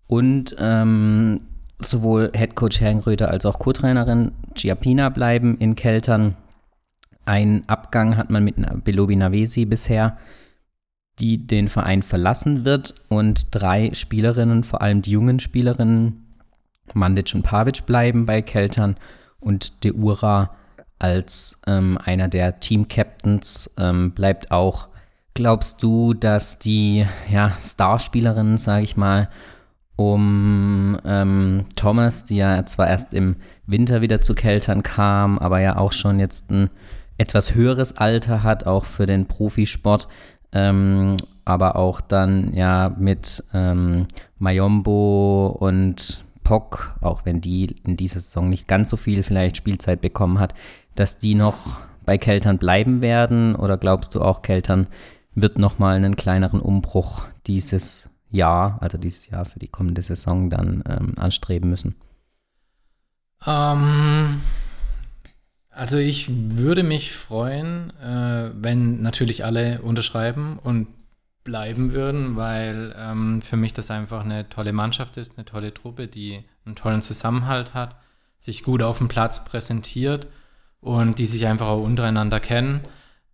Und 0.07 0.55
ähm, 0.59 1.41
sowohl 1.79 2.31
Headcoach 2.33 2.81
Hergenröther 2.81 3.31
als 3.31 3.45
auch 3.45 3.59
Co-Trainerin 3.59 4.33
Giapina 4.55 5.09
bleiben 5.09 5.59
in 5.59 5.75
Keltern. 5.75 6.37
Ein 7.25 7.65
Abgang 7.67 8.17
hat 8.17 8.31
man 8.31 8.45
mit 8.45 8.57
Belobi 8.85 9.17
Navesi 9.17 9.65
bisher, 9.65 10.17
die 11.19 11.47
den 11.47 11.69
Verein 11.69 12.03
verlassen 12.03 12.65
wird. 12.65 12.95
Und 13.09 13.49
drei 13.51 13.93
Spielerinnen, 13.95 14.63
vor 14.63 14.83
allem 14.83 15.03
die 15.03 15.11
jungen 15.11 15.41
Spielerinnen, 15.41 16.23
Mandic 16.95 17.35
und 17.35 17.43
Pavic 17.43 17.85
bleiben 17.85 18.27
bei 18.27 18.43
Keltern 18.43 18.97
und 19.41 19.83
De 19.83 19.93
Ura 19.93 20.55
als 20.99 21.61
ähm, 21.67 21.99
einer 22.03 22.29
der 22.29 22.61
Team-Captains 22.61 23.71
ähm, 23.79 24.13
bleibt 24.13 24.51
auch. 24.51 24.89
Glaubst 25.35 25.83
du, 25.83 26.15
dass 26.15 26.59
die 26.59 27.07
ja, 27.31 27.53
Starspielerinnen, 27.61 28.57
sage 28.57 28.85
ich 28.85 28.97
mal, 28.97 29.29
um 29.97 30.99
ähm, 31.05 31.67
Thomas, 31.75 32.25
die 32.25 32.37
ja 32.37 32.65
zwar 32.67 32.89
erst 32.89 33.15
im 33.15 33.37
Winter 33.67 34.01
wieder 34.03 34.21
zu 34.21 34.35
Keltern 34.35 34.83
kam, 34.83 35.39
aber 35.39 35.61
ja 35.61 35.77
auch 35.77 35.93
schon 35.93 36.21
jetzt 36.21 36.51
ein 36.51 36.71
etwas 37.19 37.55
höheres 37.55 37.97
Alter 37.97 38.43
hat, 38.43 38.67
auch 38.67 38.85
für 38.85 39.07
den 39.07 39.27
Profisport, 39.27 40.07
ähm, 40.53 41.17
aber 41.45 41.77
auch 41.77 42.01
dann 42.01 42.53
ja 42.53 42.95
mit 42.99 43.43
ähm, 43.55 44.07
Mayombo 44.39 45.57
und 45.59 46.25
Pock, 46.45 46.95
auch 47.01 47.25
wenn 47.25 47.41
die 47.41 47.75
in 47.85 47.97
dieser 47.97 48.21
Saison 48.21 48.49
nicht 48.49 48.69
ganz 48.69 48.91
so 48.91 48.97
viel 48.97 49.23
vielleicht 49.23 49.57
Spielzeit 49.57 50.01
bekommen 50.01 50.39
hat, 50.39 50.55
dass 50.97 51.19
die 51.19 51.35
noch 51.35 51.79
bei 52.05 52.19
Keltern 52.19 52.59
bleiben 52.59 53.01
werden? 53.01 53.55
Oder 53.55 53.77
glaubst 53.77 54.15
du 54.15 54.23
auch, 54.23 54.43
Keltern 54.43 54.87
wird 55.35 55.59
nochmal 55.59 55.97
einen 55.97 56.17
kleineren 56.17 56.61
Umbruch 56.61 57.25
dieses 57.47 58.09
Jahr, 58.31 58.79
also 58.81 58.99
dieses 58.99 59.29
Jahr 59.29 59.45
für 59.45 59.59
die 59.59 59.69
kommende 59.69 60.03
Saison 60.03 60.51
dann 60.51 60.83
ähm, 60.89 61.15
anstreben 61.17 61.71
müssen? 61.71 61.97
Ähm, 63.47 64.41
also 65.71 65.99
ich 65.99 66.29
würde 66.31 66.83
mich 66.83 67.13
freuen, 67.13 67.93
äh, 68.01 68.51
wenn 68.55 69.03
natürlich 69.03 69.45
alle 69.45 69.83
unterschreiben 69.83 70.59
und 70.63 70.89
bleiben 71.45 71.93
würden, 71.93 72.37
weil 72.37 72.95
ähm, 72.99 73.41
für 73.41 73.57
mich 73.57 73.73
das 73.73 73.91
einfach 73.91 74.25
eine 74.25 74.49
tolle 74.49 74.73
Mannschaft 74.73 75.17
ist, 75.17 75.37
eine 75.37 75.45
tolle 75.45 75.73
Truppe, 75.73 76.09
die 76.09 76.43
einen 76.65 76.75
tollen 76.75 77.03
Zusammenhalt 77.03 77.75
hat, 77.75 77.97
sich 78.39 78.65
gut 78.65 78.83
auf 78.83 78.99
dem 78.99 79.09
Platz 79.09 79.45
präsentiert 79.45 80.27
und 80.81 81.19
die 81.19 81.27
sich 81.27 81.47
einfach 81.47 81.67
auch 81.67 81.83
untereinander 81.83 82.41
kennen. 82.41 82.81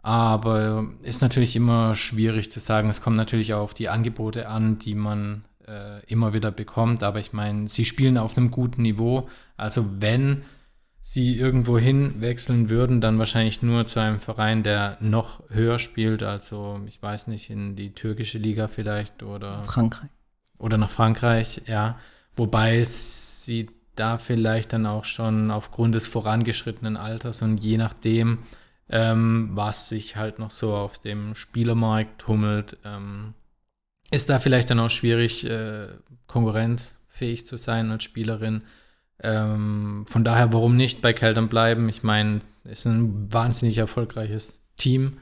Aber 0.02 0.86
ist 1.02 1.22
natürlich 1.22 1.54
immer 1.54 1.94
schwierig 1.94 2.50
zu 2.50 2.58
sagen. 2.58 2.88
Es 2.88 3.02
kommt 3.02 3.16
natürlich 3.16 3.54
auch 3.54 3.62
auf 3.62 3.74
die 3.74 3.88
Angebote 3.88 4.48
an, 4.48 4.78
die 4.78 4.94
man 4.94 5.44
äh, 5.66 6.04
immer 6.06 6.32
wieder 6.32 6.50
bekommt. 6.50 7.02
Aber 7.02 7.20
ich 7.20 7.32
meine, 7.32 7.68
sie 7.68 7.84
spielen 7.84 8.18
auf 8.18 8.36
einem 8.36 8.50
guten 8.50 8.82
Niveau. 8.82 9.28
Also 9.56 10.00
wenn 10.00 10.42
sie 11.00 11.36
irgendwo 11.36 11.78
hinwechseln 11.78 12.68
würden, 12.68 13.00
dann 13.00 13.18
wahrscheinlich 13.18 13.62
nur 13.62 13.86
zu 13.86 14.00
einem 14.00 14.20
Verein, 14.20 14.62
der 14.62 14.96
noch 15.00 15.42
höher 15.50 15.78
spielt. 15.78 16.22
Also 16.22 16.80
ich 16.86 17.00
weiß 17.02 17.26
nicht, 17.28 17.50
in 17.50 17.76
die 17.76 17.92
türkische 17.92 18.38
Liga 18.38 18.68
vielleicht 18.68 19.22
oder 19.22 19.62
Frankreich. 19.64 20.10
Oder 20.58 20.78
nach 20.78 20.90
Frankreich, 20.90 21.62
ja. 21.66 21.98
Wobei 22.34 22.82
sie 22.84 23.68
da 23.94 24.18
vielleicht 24.18 24.72
dann 24.72 24.86
auch 24.86 25.04
schon 25.04 25.50
aufgrund 25.50 25.94
des 25.94 26.06
vorangeschrittenen 26.06 26.96
Alters 26.96 27.42
und 27.42 27.62
je 27.62 27.76
nachdem, 27.76 28.38
ähm, 28.88 29.50
was 29.52 29.88
sich 29.88 30.16
halt 30.16 30.38
noch 30.38 30.50
so 30.50 30.74
auf 30.74 31.00
dem 31.00 31.34
Spielermarkt 31.34 32.20
tummelt, 32.20 32.78
ähm, 32.84 33.34
ist 34.10 34.28
da 34.30 34.38
vielleicht 34.38 34.70
dann 34.70 34.80
auch 34.80 34.90
schwierig, 34.90 35.44
äh, 35.44 35.88
konkurrenzfähig 36.26 37.46
zu 37.46 37.56
sein 37.56 37.90
als 37.90 38.04
Spielerin. 38.04 38.64
Ähm, 39.20 40.04
von 40.08 40.24
daher, 40.24 40.52
warum 40.52 40.76
nicht 40.76 41.00
bei 41.00 41.12
Keltern 41.12 41.48
bleiben? 41.48 41.88
Ich 41.88 42.02
meine, 42.02 42.40
es 42.64 42.80
ist 42.80 42.86
ein 42.86 43.32
wahnsinnig 43.32 43.78
erfolgreiches 43.78 44.66
Team. 44.76 45.18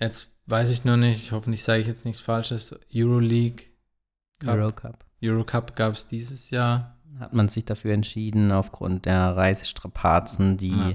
Jetzt 0.00 0.28
weiß 0.46 0.70
ich 0.70 0.84
noch 0.84 0.96
nicht, 0.96 1.32
hoffentlich 1.32 1.62
sage 1.62 1.82
ich 1.82 1.86
jetzt 1.86 2.04
nichts 2.04 2.20
Falsches. 2.20 2.78
Euroleague. 2.92 3.66
Cup, 4.40 4.54
Eurocup. 4.56 5.04
Eurocup 5.22 5.76
gab 5.76 5.92
es 5.92 6.08
dieses 6.08 6.50
Jahr 6.50 6.93
hat 7.18 7.32
man 7.32 7.48
sich 7.48 7.64
dafür 7.64 7.92
entschieden, 7.92 8.52
aufgrund 8.52 9.06
der 9.06 9.36
Reisestrapazen, 9.36 10.56
die 10.56 10.70
ja. 10.70 10.92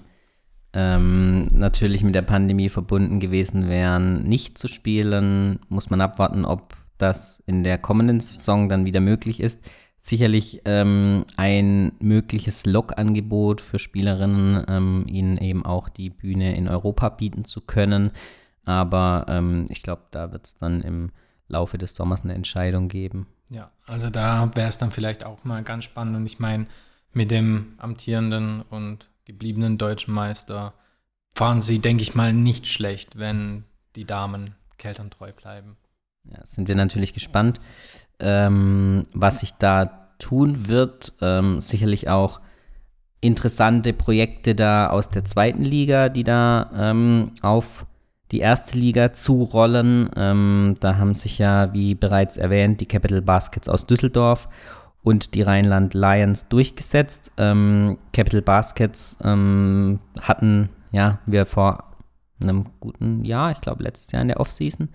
ähm, 0.74 1.48
natürlich 1.52 2.04
mit 2.04 2.16
der 2.16 2.22
Pandemie 2.22 2.70
verbunden 2.70 3.20
gewesen 3.20 3.70
wären, 3.70 4.24
nicht 4.24 4.58
zu 4.58 4.68
spielen. 4.68 5.60
Muss 5.70 5.90
man 5.90 6.02
abwarten, 6.02 6.46
ob 6.46 6.76
das 6.98 7.42
in 7.46 7.64
der 7.64 7.78
kommenden 7.78 8.20
Saison 8.20 8.70
dann 8.70 8.86
wieder 8.86 9.00
möglich 9.00 9.40
ist. 9.40 9.60
Sicherlich 9.98 10.62
ähm, 10.66 11.26
ein 11.36 11.92
mögliches 12.00 12.66
Log-Angebot 12.66 13.60
für 13.60 13.80
Spielerinnen, 13.80 14.64
ähm, 14.70 15.06
ihnen 15.08 15.38
eben 15.38 15.66
auch 15.66 15.90
die 15.90 16.10
Bühne 16.10 16.56
in 16.56 16.70
Europa 16.70 17.10
bieten 17.10 17.44
zu 17.44 17.62
können. 17.62 18.12
Aber 18.64 19.26
ähm, 19.28 19.66
ich 19.70 19.84
glaube, 19.84 20.04
da 20.12 20.32
wird 20.32 20.46
es 20.46 20.54
dann 20.56 20.82
im 20.82 21.12
Laufe 21.48 21.78
des 21.78 21.96
Sommers 21.96 22.22
eine 22.22 22.34
Entscheidung 22.34 22.88
geben. 22.88 23.28
Ja, 23.50 23.72
also 23.86 24.10
da 24.10 24.50
wäre 24.56 24.70
es 24.70 24.78
dann 24.78 24.92
vielleicht 24.92 25.26
auch 25.26 25.44
mal 25.44 25.64
ganz 25.64 25.84
spannend. 25.84 26.16
Und 26.16 26.26
ich 26.26 26.40
meine, 26.40 26.68
mit 27.12 27.32
dem 27.32 27.74
amtierenden 27.78 28.62
und 28.62 29.10
gebliebenen 29.26 29.78
deutschen 29.78 30.14
Meister 30.14 30.74
fahren 31.34 31.62
sie, 31.62 31.80
denke 31.80 32.04
ich 32.04 32.16
mal, 32.16 32.34
nicht 32.34 32.68
schlecht, 32.68 33.18
wenn 33.18 33.66
die 33.96 34.06
Damen 34.06 34.56
Keltern 34.78 35.10
treu 35.10 35.32
bleiben. 35.34 35.78
Ja, 36.26 36.46
sind 36.46 36.68
wir 36.68 36.76
natürlich 36.76 37.14
gespannt, 37.14 37.60
ähm, 38.20 39.08
was 39.14 39.40
sich 39.40 39.54
da 39.54 40.10
tun 40.20 40.68
wird. 40.68 41.14
Ähm, 41.22 41.60
sicherlich 41.60 42.10
auch 42.10 42.42
interessante 43.22 43.94
Projekte 43.94 44.56
da 44.56 44.90
aus 44.90 45.10
der 45.10 45.26
zweiten 45.26 45.64
Liga, 45.64 46.10
die 46.10 46.24
da 46.24 46.72
ähm, 46.76 47.32
auf 47.42 47.86
die 48.32 48.40
erste 48.40 48.78
Liga 48.78 49.14
zurollen. 49.14 50.10
Ähm, 50.16 50.76
da 50.80 50.98
haben 50.98 51.14
sich 51.14 51.40
ja, 51.40 51.74
wie 51.74 51.96
bereits 51.96 52.38
erwähnt, 52.38 52.82
die 52.82 52.86
Capital 52.86 53.22
Baskets 53.22 53.70
aus 53.70 53.86
Düsseldorf 53.86 54.48
und 55.02 55.34
die 55.34 55.42
Rheinland 55.42 55.94
Lions 55.94 56.48
durchgesetzt. 56.48 57.32
Ähm, 57.38 57.98
Capital 58.14 58.42
Baskets 58.42 59.18
ähm, 59.24 60.00
hatten, 60.22 60.70
ja, 60.92 61.20
wir 61.26 61.46
vor 61.46 61.86
einem 62.42 62.68
guten 62.80 63.26
Jahr, 63.26 63.52
ich 63.52 63.62
glaube 63.62 63.84
letztes 63.84 64.12
Jahr 64.12 64.22
in 64.22 64.28
der 64.30 64.40
Offseason, 64.40 64.90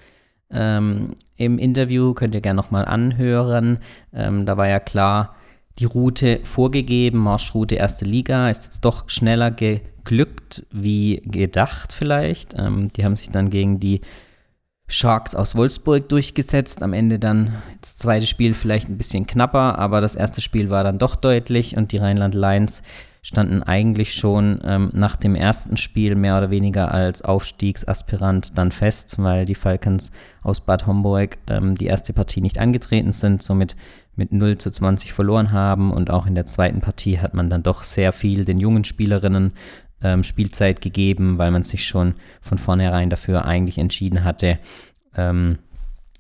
ähm, 0.51 1.15
im 1.37 1.59
Interview, 1.59 2.15
könnt 2.15 2.35
ihr 2.35 2.41
gerne 2.41 2.57
nochmal 2.57 2.85
anhören. 2.85 3.79
Ähm, 4.13 4.47
da 4.47 4.57
war 4.57 4.69
ja 4.69 4.79
klar, 4.79 5.35
die 5.79 5.85
Route 5.85 6.41
vorgegeben, 6.45 7.19
Marschroute 7.19 7.75
erste 7.75 8.05
Liga, 8.05 8.51
ist 8.51 8.65
jetzt 8.65 8.85
doch 8.85 9.09
schneller 9.09 9.51
geglückt 9.51 10.65
wie 10.71 11.23
gedacht 11.25 11.93
vielleicht. 11.93 12.55
Ähm, 12.57 12.91
die 12.97 13.05
haben 13.05 13.17
sich 13.17 13.31
dann 13.31 13.51
gegen 13.51 13.81
die 13.81 14.01
Sharks 14.87 15.35
aus 15.35 15.57
Wolfsburg 15.57 16.09
durchgesetzt. 16.09 16.83
Am 16.83 16.93
Ende 16.93 17.19
dann 17.19 17.55
das 17.81 17.97
zweite 17.97 18.27
Spiel 18.27 18.55
vielleicht 18.55 18.89
ein 18.89 18.99
bisschen 18.99 19.27
knapper, 19.27 19.79
aber 19.79 20.01
das 20.01 20.15
erste 20.15 20.41
Spiel 20.41 20.71
war 20.71 20.85
dann 20.85 20.99
doch 20.99 21.17
deutlich 21.17 21.77
und 21.77 21.91
die 21.93 21.99
Rheinland 21.99 22.35
Lions 22.35 22.83
standen 23.23 23.63
eigentlich 23.63 24.15
schon 24.15 24.61
ähm, 24.65 24.91
nach 24.93 25.17
dem 25.17 25.35
ersten 25.35 25.79
Spiel 25.79 26.15
mehr 26.15 26.37
oder 26.37 26.51
weniger 26.51 26.93
als 26.93 27.23
Aufstiegsaspirant 27.23 28.59
dann 28.59 28.71
fest, 28.71 29.15
weil 29.17 29.47
die 29.47 29.55
Falcons 29.55 30.13
aus 30.43 30.61
Bad 30.61 30.87
Homburg 30.87 31.39
ähm, 31.47 31.75
die 31.75 31.87
erste 31.87 32.13
Partie 32.13 32.43
nicht 32.43 32.59
angetreten 32.59 33.13
sind, 33.13 33.43
somit 33.43 33.77
mit 34.17 34.33
0 34.33 34.59
zu 34.59 34.71
20 34.71 35.13
verloren 35.13 35.53
haben 35.53 35.93
und 35.93 36.11
auch 36.11 36.27
in 36.27 36.35
der 36.35 36.47
zweiten 36.47 36.81
Partie 36.81 37.19
hat 37.19 37.35
man 37.35 37.51
dann 37.51 37.63
doch 37.63 37.83
sehr 37.83 38.13
viel 38.13 38.45
den 38.45 38.59
jungen 38.59 38.85
Spielerinnen 38.85 39.53
ähm, 40.03 40.23
Spielzeit 40.23 40.81
gegeben, 40.81 41.39
weil 41.39 41.51
man 41.51 41.63
sich 41.63 41.85
schon 41.85 42.15
von 42.41 42.59
vornherein 42.59 43.11
dafür 43.11 43.47
eigentlich 43.47 43.79
entschieden 43.79 44.25
hatte, 44.25 44.59
ähm, 45.17 45.59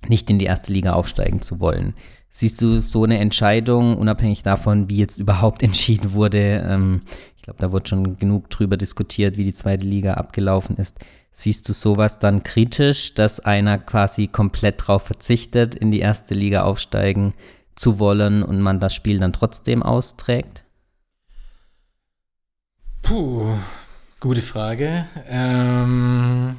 nicht 0.08 0.28
in 0.30 0.38
die 0.38 0.46
erste 0.46 0.72
Liga 0.72 0.94
aufsteigen 0.94 1.42
zu 1.42 1.60
wollen. 1.60 1.94
Siehst 2.30 2.60
du 2.62 2.80
so 2.80 3.04
eine 3.04 3.18
Entscheidung, 3.18 3.96
unabhängig 3.96 4.42
davon, 4.42 4.90
wie 4.90 4.96
jetzt 4.96 5.18
überhaupt 5.18 5.62
entschieden 5.62 6.14
wurde? 6.14 6.64
Ähm, 6.66 7.02
ich 7.36 7.42
glaube, 7.42 7.60
da 7.60 7.72
wurde 7.72 7.88
schon 7.88 8.18
genug 8.18 8.50
drüber 8.50 8.76
diskutiert, 8.76 9.36
wie 9.36 9.44
die 9.44 9.52
zweite 9.52 9.86
Liga 9.86 10.14
abgelaufen 10.14 10.76
ist. 10.76 10.98
Siehst 11.30 11.68
du 11.68 11.72
sowas 11.72 12.18
dann 12.18 12.42
kritisch, 12.42 13.14
dass 13.14 13.40
einer 13.40 13.78
quasi 13.78 14.28
komplett 14.28 14.80
darauf 14.80 15.02
verzichtet, 15.02 15.74
in 15.74 15.90
die 15.90 16.00
erste 16.00 16.34
Liga 16.34 16.62
aufsteigen 16.62 17.34
zu 17.74 17.98
wollen 17.98 18.42
und 18.42 18.60
man 18.60 18.80
das 18.80 18.94
Spiel 18.94 19.18
dann 19.18 19.32
trotzdem 19.32 19.82
austrägt? 19.82 20.64
Puh, 23.02 23.56
gute 24.20 24.42
Frage. 24.42 25.06
Ähm, 25.28 26.56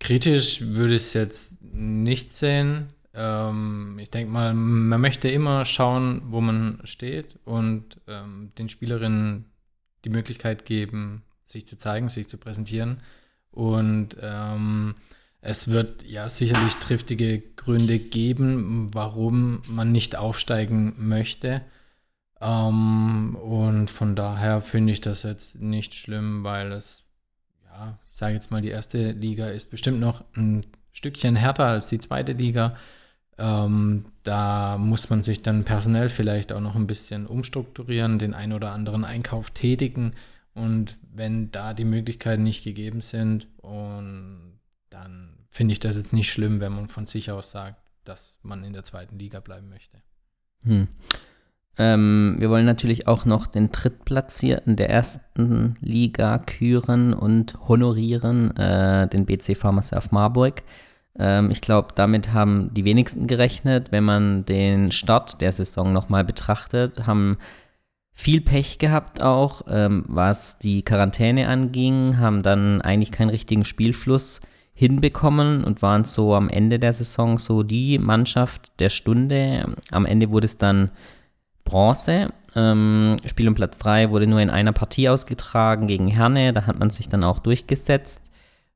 kritisch 0.00 0.60
würde 0.60 0.94
ich 0.94 1.02
es 1.02 1.12
jetzt 1.14 1.62
nicht 1.62 2.32
sehen. 2.32 2.88
Ähm, 3.14 3.98
ich 3.98 4.10
denke 4.10 4.32
mal, 4.32 4.54
man 4.54 5.00
möchte 5.00 5.28
immer 5.28 5.64
schauen, 5.64 6.22
wo 6.26 6.40
man 6.40 6.80
steht 6.84 7.38
und 7.44 8.00
ähm, 8.06 8.52
den 8.58 8.68
Spielerinnen 8.68 9.46
die 10.04 10.10
Möglichkeit 10.10 10.64
geben, 10.66 11.22
sich 11.44 11.66
zu 11.66 11.78
zeigen, 11.78 12.08
sich 12.08 12.28
zu 12.28 12.38
präsentieren. 12.38 13.00
Und 13.50 14.16
ähm, 14.20 14.96
es 15.48 15.68
wird 15.68 16.04
ja 16.04 16.28
sicherlich 16.28 16.74
triftige 16.74 17.40
Gründe 17.54 18.00
geben, 18.00 18.90
warum 18.92 19.62
man 19.68 19.92
nicht 19.92 20.16
aufsteigen 20.16 20.94
möchte. 20.98 21.62
Ähm, 22.40 23.36
und 23.36 23.88
von 23.88 24.16
daher 24.16 24.60
finde 24.60 24.92
ich 24.92 25.00
das 25.00 25.22
jetzt 25.22 25.60
nicht 25.60 25.94
schlimm, 25.94 26.42
weil 26.42 26.72
es, 26.72 27.04
ja, 27.64 27.96
ich 28.10 28.16
sage 28.16 28.34
jetzt 28.34 28.50
mal, 28.50 28.60
die 28.60 28.70
erste 28.70 29.12
Liga 29.12 29.46
ist 29.46 29.70
bestimmt 29.70 30.00
noch 30.00 30.24
ein 30.34 30.66
Stückchen 30.90 31.36
härter 31.36 31.66
als 31.66 31.88
die 31.88 32.00
zweite 32.00 32.32
Liga. 32.32 32.76
Ähm, 33.38 34.06
da 34.24 34.76
muss 34.78 35.10
man 35.10 35.22
sich 35.22 35.42
dann 35.42 35.62
personell 35.62 36.08
vielleicht 36.08 36.52
auch 36.52 36.60
noch 36.60 36.74
ein 36.74 36.88
bisschen 36.88 37.24
umstrukturieren, 37.24 38.18
den 38.18 38.34
ein 38.34 38.52
oder 38.52 38.72
anderen 38.72 39.04
Einkauf 39.04 39.52
tätigen. 39.52 40.14
Und 40.54 40.98
wenn 41.14 41.52
da 41.52 41.72
die 41.72 41.84
Möglichkeiten 41.84 42.42
nicht 42.42 42.64
gegeben 42.64 43.00
sind, 43.00 43.46
und 43.58 44.58
dann 44.90 45.35
finde 45.56 45.72
ich 45.72 45.80
das 45.80 45.96
jetzt 45.96 46.12
nicht 46.12 46.30
schlimm, 46.30 46.60
wenn 46.60 46.72
man 46.72 46.86
von 46.86 47.06
sich 47.06 47.30
aus 47.30 47.50
sagt, 47.50 47.80
dass 48.04 48.38
man 48.42 48.62
in 48.62 48.74
der 48.74 48.84
zweiten 48.84 49.18
Liga 49.18 49.40
bleiben 49.40 49.70
möchte. 49.70 50.02
Hm. 50.64 50.88
Ähm, 51.78 52.36
wir 52.38 52.50
wollen 52.50 52.66
natürlich 52.66 53.06
auch 53.06 53.24
noch 53.24 53.46
den 53.46 53.72
Drittplatzierten 53.72 54.76
der 54.76 54.90
ersten 54.90 55.76
Liga 55.80 56.38
küren 56.38 57.14
und 57.14 57.54
honorieren, 57.68 58.54
äh, 58.56 59.08
den 59.08 59.24
BC 59.24 59.56
Pharmacy 59.56 59.96
Marburg. 60.10 60.62
Ähm, 61.18 61.50
ich 61.50 61.62
glaube, 61.62 61.88
damit 61.94 62.34
haben 62.34 62.72
die 62.74 62.84
wenigsten 62.84 63.26
gerechnet. 63.26 63.92
Wenn 63.92 64.04
man 64.04 64.44
den 64.44 64.92
Start 64.92 65.40
der 65.40 65.52
Saison 65.52 65.92
nochmal 65.92 66.24
betrachtet, 66.24 67.06
haben 67.06 67.38
viel 68.12 68.42
Pech 68.42 68.78
gehabt 68.78 69.22
auch, 69.22 69.62
ähm, 69.68 70.04
was 70.06 70.58
die 70.58 70.82
Quarantäne 70.82 71.48
anging, 71.48 72.18
haben 72.18 72.42
dann 72.42 72.82
eigentlich 72.82 73.10
keinen 73.10 73.30
richtigen 73.30 73.64
Spielfluss 73.64 74.42
hinbekommen 74.76 75.64
und 75.64 75.80
waren 75.80 76.04
so 76.04 76.34
am 76.34 76.50
Ende 76.50 76.78
der 76.78 76.92
Saison 76.92 77.38
so 77.38 77.62
die 77.62 77.98
Mannschaft 77.98 78.78
der 78.78 78.90
Stunde. 78.90 79.74
Am 79.90 80.04
Ende 80.04 80.30
wurde 80.30 80.44
es 80.44 80.58
dann 80.58 80.90
Bronze. 81.64 82.28
Ähm, 82.54 83.16
Spiel 83.24 83.48
um 83.48 83.54
Platz 83.54 83.78
3 83.78 84.10
wurde 84.10 84.26
nur 84.26 84.40
in 84.40 84.50
einer 84.50 84.72
Partie 84.72 85.08
ausgetragen 85.08 85.86
gegen 85.86 86.08
Herne. 86.08 86.52
Da 86.52 86.66
hat 86.66 86.78
man 86.78 86.90
sich 86.90 87.08
dann 87.08 87.24
auch 87.24 87.38
durchgesetzt. 87.38 88.30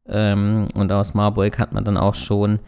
Ähm, 0.08 0.68
und 0.74 0.90
aus 0.90 1.12
Marburg 1.12 1.58
hat 1.58 1.74
man 1.74 1.84
dann 1.84 1.98
auch 1.98 2.14
schon 2.14 2.60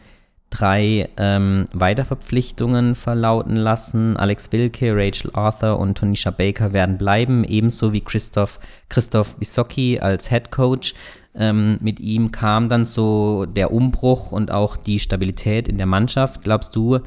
drei 0.51 1.09
ähm, 1.17 1.69
Weiterverpflichtungen 1.73 2.95
verlauten 2.95 3.57
lassen. 3.57 4.19
Alex 4.19 4.53
Wilke, 4.53 4.95
Rachel 4.95 5.31
Arthur 5.33 5.79
und 5.79 5.97
Tonisha 5.97 6.31
Baker 6.31 6.75
werden 6.75 6.99
bleiben, 6.99 7.45
ebenso 7.45 7.95
wie 7.95 8.03
Christoph, 8.03 8.61
Christoph 8.91 9.41
Wisocki 9.41 10.01
als 10.01 10.29
Head 10.29 10.51
Coach. 10.51 10.95
Ähm, 11.35 11.79
mit 11.81 11.99
ihm 11.99 12.31
kam 12.31 12.69
dann 12.69 12.85
so 12.85 13.47
der 13.47 13.73
Umbruch 13.73 14.33
und 14.33 14.51
auch 14.51 14.77
die 14.77 14.99
Stabilität 14.99 15.67
in 15.69 15.79
der 15.79 15.87
Mannschaft. 15.87 16.43
Glaubst 16.43 16.77
du, 16.77 17.01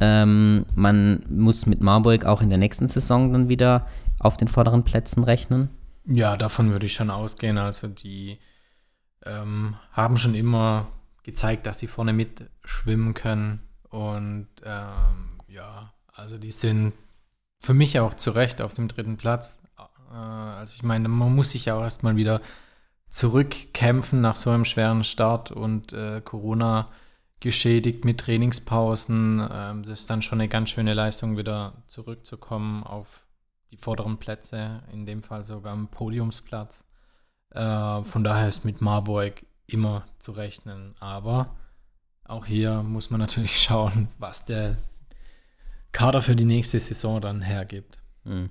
ähm, 0.00 0.64
man 0.74 1.24
muss 1.28 1.66
mit 1.66 1.80
Marburg 1.80 2.24
auch 2.24 2.40
in 2.40 2.48
der 2.48 2.58
nächsten 2.58 2.88
Saison 2.88 3.32
dann 3.32 3.48
wieder 3.48 3.86
auf 4.20 4.36
den 4.36 4.48
vorderen 4.48 4.84
Plätzen 4.84 5.24
rechnen? 5.24 5.68
Ja, 6.06 6.36
davon 6.36 6.70
würde 6.70 6.86
ich 6.86 6.94
schon 6.94 7.10
ausgehen. 7.10 7.58
Also 7.58 7.88
die 7.88 8.38
ähm, 9.24 9.76
haben 9.92 10.16
schon 10.16 10.34
immer 10.34 10.86
gezeigt, 11.22 11.66
dass 11.66 11.78
sie 11.78 11.88
vorne 11.88 12.14
mitschwimmen 12.14 13.12
können. 13.12 13.60
Und 13.90 14.48
ähm, 14.64 15.40
ja, 15.48 15.92
also 16.12 16.38
die 16.38 16.52
sind 16.52 16.94
für 17.60 17.74
mich 17.74 17.98
auch 18.00 18.14
zu 18.14 18.30
Recht 18.30 18.62
auf 18.62 18.72
dem 18.72 18.88
dritten 18.88 19.18
Platz. 19.18 19.58
Äh, 20.10 20.14
also 20.14 20.74
ich 20.74 20.82
meine, 20.82 21.08
man 21.08 21.34
muss 21.34 21.50
sich 21.50 21.66
ja 21.66 21.74
auch 21.76 21.82
erstmal 21.82 22.16
wieder 22.16 22.40
zurückkämpfen 23.08 24.20
nach 24.20 24.36
so 24.36 24.50
einem 24.50 24.64
schweren 24.64 25.04
Start 25.04 25.50
und 25.50 25.92
äh, 25.92 26.20
Corona 26.20 26.90
geschädigt 27.40 28.04
mit 28.04 28.20
Trainingspausen. 28.20 29.46
Ähm, 29.50 29.82
das 29.84 30.00
ist 30.00 30.10
dann 30.10 30.22
schon 30.22 30.40
eine 30.40 30.48
ganz 30.48 30.70
schöne 30.70 30.94
Leistung, 30.94 31.36
wieder 31.36 31.82
zurückzukommen 31.86 32.84
auf 32.84 33.26
die 33.70 33.76
vorderen 33.76 34.18
Plätze, 34.18 34.82
in 34.92 35.06
dem 35.06 35.22
Fall 35.22 35.44
sogar 35.44 35.72
am 35.72 35.88
Podiumsplatz. 35.88 36.84
Äh, 37.50 38.02
von 38.02 38.24
daher 38.24 38.48
ist 38.48 38.64
mit 38.64 38.80
Marburg 38.80 39.44
immer 39.66 40.06
zu 40.18 40.32
rechnen. 40.32 40.94
Aber 41.00 41.56
auch 42.24 42.46
hier 42.46 42.82
muss 42.82 43.10
man 43.10 43.20
natürlich 43.20 43.58
schauen, 43.62 44.08
was 44.18 44.44
der 44.44 44.76
Kader 45.92 46.22
für 46.22 46.36
die 46.36 46.44
nächste 46.44 46.78
Saison 46.78 47.20
dann 47.20 47.42
hergibt. 47.42 47.98
Mhm. 48.24 48.50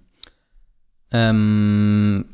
Ähm, 1.12 2.26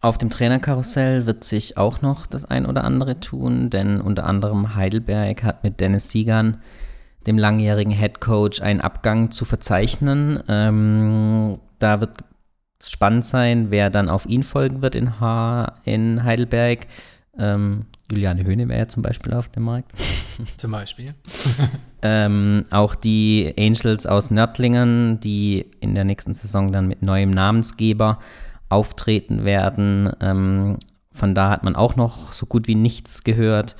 auf 0.00 0.18
dem 0.18 0.30
Trainerkarussell 0.30 1.26
wird 1.26 1.44
sich 1.44 1.76
auch 1.76 2.02
noch 2.02 2.26
das 2.26 2.44
ein 2.44 2.66
oder 2.66 2.84
andere 2.84 3.18
tun, 3.18 3.70
denn 3.70 4.00
unter 4.00 4.26
anderem 4.26 4.74
Heidelberg 4.74 5.42
hat 5.42 5.64
mit 5.64 5.80
Dennis 5.80 6.10
Siegern, 6.10 6.58
dem 7.26 7.38
langjährigen 7.38 7.92
Head 7.92 8.20
Coach, 8.20 8.60
einen 8.60 8.80
Abgang 8.80 9.30
zu 9.30 9.44
verzeichnen. 9.44 10.42
Ähm, 10.48 11.58
da 11.78 12.00
wird 12.00 12.10
spannend 12.82 13.24
sein, 13.24 13.70
wer 13.70 13.90
dann 13.90 14.08
auf 14.08 14.26
ihn 14.26 14.42
folgen 14.42 14.82
wird 14.82 14.94
in, 14.94 15.18
ha 15.18 15.74
in 15.84 16.22
Heidelberg. 16.22 16.86
Ähm, 17.38 17.86
Juliane 18.10 18.44
Höhne 18.44 18.68
wäre 18.68 18.80
ja 18.80 18.88
zum 18.88 19.02
Beispiel 19.02 19.32
auf 19.34 19.48
dem 19.48 19.64
Markt. 19.64 19.90
Zum 20.58 20.70
Beispiel. 20.70 21.14
ähm, 22.02 22.64
auch 22.70 22.94
die 22.94 23.54
Angels 23.58 24.06
aus 24.06 24.30
Nördlingen, 24.30 25.18
die 25.20 25.66
in 25.80 25.94
der 25.94 26.04
nächsten 26.04 26.34
Saison 26.34 26.70
dann 26.72 26.86
mit 26.86 27.02
neuem 27.02 27.30
Namensgeber 27.30 28.18
auftreten 28.68 29.44
werden. 29.44 30.12
Ähm, 30.20 30.78
von 31.12 31.34
da 31.34 31.50
hat 31.50 31.64
man 31.64 31.76
auch 31.76 31.96
noch 31.96 32.32
so 32.32 32.46
gut 32.46 32.66
wie 32.66 32.74
nichts 32.74 33.24
gehört. 33.24 33.76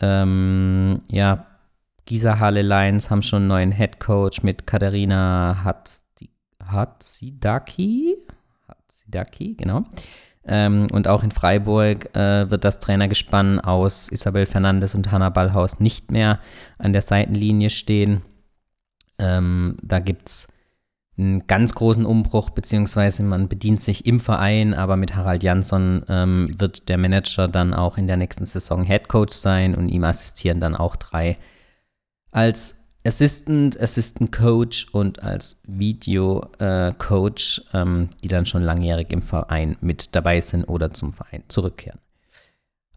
Ähm, 0.00 1.00
ja, 1.08 1.46
Gisa 2.06 2.38
Halle 2.40 2.62
Lions 2.62 3.10
haben 3.10 3.22
schon 3.22 3.42
einen 3.42 3.48
neuen 3.48 3.72
Head 3.72 4.00
Coach 4.00 4.42
mit 4.42 4.66
Katharina 4.66 5.64
Hatzidaki. 6.66 8.16
Hatzidaki, 8.68 9.54
genau. 9.54 9.84
Ähm, 10.44 10.88
und 10.90 11.06
auch 11.06 11.22
in 11.22 11.30
Freiburg 11.30 12.16
äh, 12.16 12.50
wird 12.50 12.64
das 12.64 12.80
Trainergespann 12.80 13.60
aus 13.60 14.08
Isabel 14.08 14.46
Fernandes 14.46 14.96
und 14.96 15.12
Hanna 15.12 15.28
Ballhaus 15.28 15.78
nicht 15.78 16.10
mehr 16.10 16.40
an 16.78 16.92
der 16.92 17.02
Seitenlinie 17.02 17.70
stehen. 17.70 18.22
Ähm, 19.18 19.76
da 19.82 20.00
gibt 20.00 20.28
es 20.28 20.48
einen 21.18 21.46
ganz 21.46 21.74
großen 21.74 22.06
Umbruch, 22.06 22.50
beziehungsweise 22.50 23.22
man 23.22 23.48
bedient 23.48 23.82
sich 23.82 24.06
im 24.06 24.18
Verein, 24.18 24.72
aber 24.72 24.96
mit 24.96 25.14
Harald 25.14 25.42
Jansson 25.42 26.04
ähm, 26.08 26.54
wird 26.58 26.88
der 26.88 26.98
Manager 26.98 27.48
dann 27.48 27.74
auch 27.74 27.98
in 27.98 28.06
der 28.06 28.16
nächsten 28.16 28.46
Saison 28.46 28.84
Head 28.84 29.08
Coach 29.08 29.34
sein 29.34 29.74
und 29.74 29.88
ihm 29.88 30.04
assistieren 30.04 30.60
dann 30.60 30.74
auch 30.74 30.96
drei 30.96 31.36
als 32.30 32.78
Assistant, 33.04 33.78
Assistant 33.80 34.30
Coach 34.32 34.86
und 34.92 35.22
als 35.22 35.60
Video 35.66 36.46
äh, 36.58 36.92
Coach, 36.96 37.62
ähm, 37.74 38.08
die 38.22 38.28
dann 38.28 38.46
schon 38.46 38.62
langjährig 38.62 39.12
im 39.12 39.22
Verein 39.22 39.76
mit 39.80 40.14
dabei 40.14 40.40
sind 40.40 40.64
oder 40.64 40.94
zum 40.94 41.12
Verein 41.12 41.42
zurückkehren. 41.48 41.98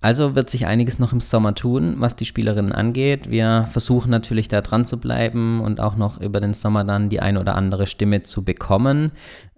Also 0.06 0.36
wird 0.36 0.52
sich 0.52 0.68
einiges 0.68 1.00
noch 1.00 1.14
im 1.14 1.20
Sommer 1.20 1.56
tun, 1.56 1.96
was 1.98 2.16
die 2.16 2.26
Spielerinnen 2.26 2.72
angeht. 2.72 3.32
Wir 3.32 3.68
versuchen 3.72 4.12
natürlich 4.12 4.48
da 4.48 4.62
dran 4.62 4.86
zu 4.86 5.00
bleiben 5.00 5.62
und 5.62 5.80
auch 5.80 5.96
noch 5.96 6.22
über 6.22 6.40
den 6.40 6.54
Sommer 6.54 6.84
dann 6.84 7.10
die 7.10 7.22
ein 7.22 7.38
oder 7.38 7.56
andere 7.56 7.88
Stimme 7.88 8.22
zu 8.22 8.44
bekommen. 8.44 9.14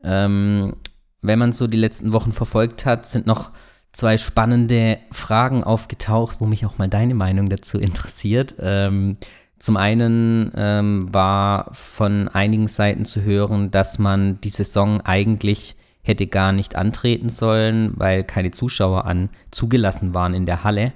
Ähm, 0.05 0.77
wenn 1.21 1.37
man 1.37 1.51
so 1.51 1.67
die 1.67 1.75
letzten 1.75 2.13
Wochen 2.13 2.31
verfolgt 2.31 2.85
hat, 2.85 3.05
sind 3.05 3.27
noch 3.27 3.51
zwei 3.91 4.17
spannende 4.17 4.99
Fragen 5.11 5.65
aufgetaucht, 5.65 6.37
wo 6.39 6.45
mich 6.45 6.65
auch 6.65 6.77
mal 6.77 6.87
deine 6.87 7.13
Meinung 7.13 7.49
dazu 7.49 7.77
interessiert. 7.77 8.55
Ähm, 8.61 9.17
zum 9.59 9.75
einen 9.75 10.53
ähm, 10.55 11.13
war 11.13 11.73
von 11.73 12.29
einigen 12.29 12.69
Seiten 12.69 13.03
zu 13.03 13.21
hören, 13.21 13.69
dass 13.69 13.99
man 13.99 14.39
die 14.39 14.47
Saison 14.47 15.01
eigentlich 15.01 15.75
hätte 16.07 16.27
gar 16.27 16.51
nicht 16.51 16.75
antreten 16.75 17.29
sollen, 17.29 17.93
weil 17.95 18.23
keine 18.23 18.51
Zuschauer 18.51 19.05
an 19.05 19.29
zugelassen 19.51 20.13
waren 20.13 20.33
in 20.33 20.45
der 20.45 20.63
Halle. 20.63 20.93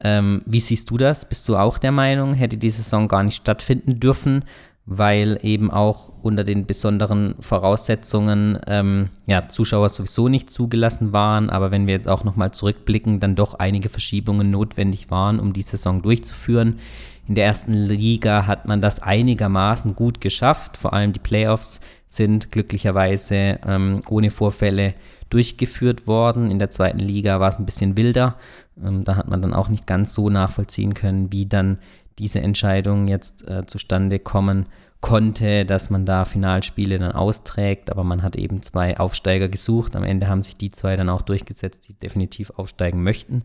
Ähm, 0.00 0.42
wie 0.46 0.60
siehst 0.60 0.90
du 0.90 0.98
das? 0.98 1.28
Bist 1.28 1.48
du 1.48 1.56
auch 1.56 1.78
der 1.78 1.92
Meinung, 1.92 2.34
hätte 2.34 2.58
die 2.58 2.70
Saison 2.70 3.08
gar 3.08 3.22
nicht 3.22 3.36
stattfinden 3.36 4.00
dürfen, 4.00 4.44
weil 4.84 5.38
eben 5.42 5.70
auch 5.70 6.10
unter 6.22 6.42
den 6.42 6.66
besonderen 6.66 7.36
Voraussetzungen 7.40 8.58
ähm, 8.66 9.10
ja, 9.26 9.48
Zuschauer 9.48 9.88
sowieso 9.88 10.28
nicht 10.28 10.50
zugelassen 10.50 11.12
waren, 11.12 11.50
aber 11.50 11.70
wenn 11.70 11.86
wir 11.86 11.94
jetzt 11.94 12.08
auch 12.08 12.24
nochmal 12.24 12.50
zurückblicken, 12.50 13.20
dann 13.20 13.36
doch 13.36 13.54
einige 13.54 13.88
Verschiebungen 13.88 14.50
notwendig 14.50 15.10
waren, 15.10 15.38
um 15.38 15.52
die 15.52 15.62
Saison 15.62 16.02
durchzuführen. 16.02 16.80
In 17.28 17.36
der 17.36 17.46
ersten 17.46 17.72
Liga 17.72 18.46
hat 18.46 18.66
man 18.66 18.80
das 18.80 19.00
einigermaßen 19.00 19.94
gut 19.94 20.20
geschafft. 20.20 20.76
Vor 20.76 20.92
allem 20.92 21.12
die 21.12 21.20
Playoffs 21.20 21.80
sind 22.08 22.50
glücklicherweise 22.50 23.60
ähm, 23.66 24.02
ohne 24.08 24.30
Vorfälle 24.30 24.94
durchgeführt 25.30 26.06
worden. 26.06 26.50
In 26.50 26.58
der 26.58 26.68
zweiten 26.68 26.98
Liga 26.98 27.40
war 27.40 27.48
es 27.48 27.56
ein 27.56 27.64
bisschen 27.64 27.96
wilder. 27.96 28.36
Ähm, 28.84 29.04
da 29.04 29.16
hat 29.16 29.28
man 29.28 29.40
dann 29.40 29.54
auch 29.54 29.68
nicht 29.68 29.86
ganz 29.86 30.14
so 30.14 30.30
nachvollziehen 30.30 30.94
können, 30.94 31.32
wie 31.32 31.46
dann 31.46 31.78
diese 32.18 32.40
Entscheidung 32.40 33.08
jetzt 33.08 33.48
äh, 33.48 33.66
zustande 33.66 34.18
kommen 34.18 34.66
konnte, 35.00 35.64
dass 35.64 35.90
man 35.90 36.04
da 36.04 36.24
Finalspiele 36.24 36.98
dann 36.98 37.12
austrägt. 37.12 37.90
Aber 37.90 38.04
man 38.04 38.22
hat 38.22 38.36
eben 38.36 38.62
zwei 38.62 38.98
Aufsteiger 38.98 39.48
gesucht. 39.48 39.96
Am 39.96 40.04
Ende 40.04 40.28
haben 40.28 40.42
sich 40.42 40.56
die 40.56 40.70
zwei 40.70 40.96
dann 40.96 41.08
auch 41.08 41.22
durchgesetzt, 41.22 41.88
die 41.88 41.94
definitiv 41.94 42.50
aufsteigen 42.56 43.02
möchten. 43.02 43.42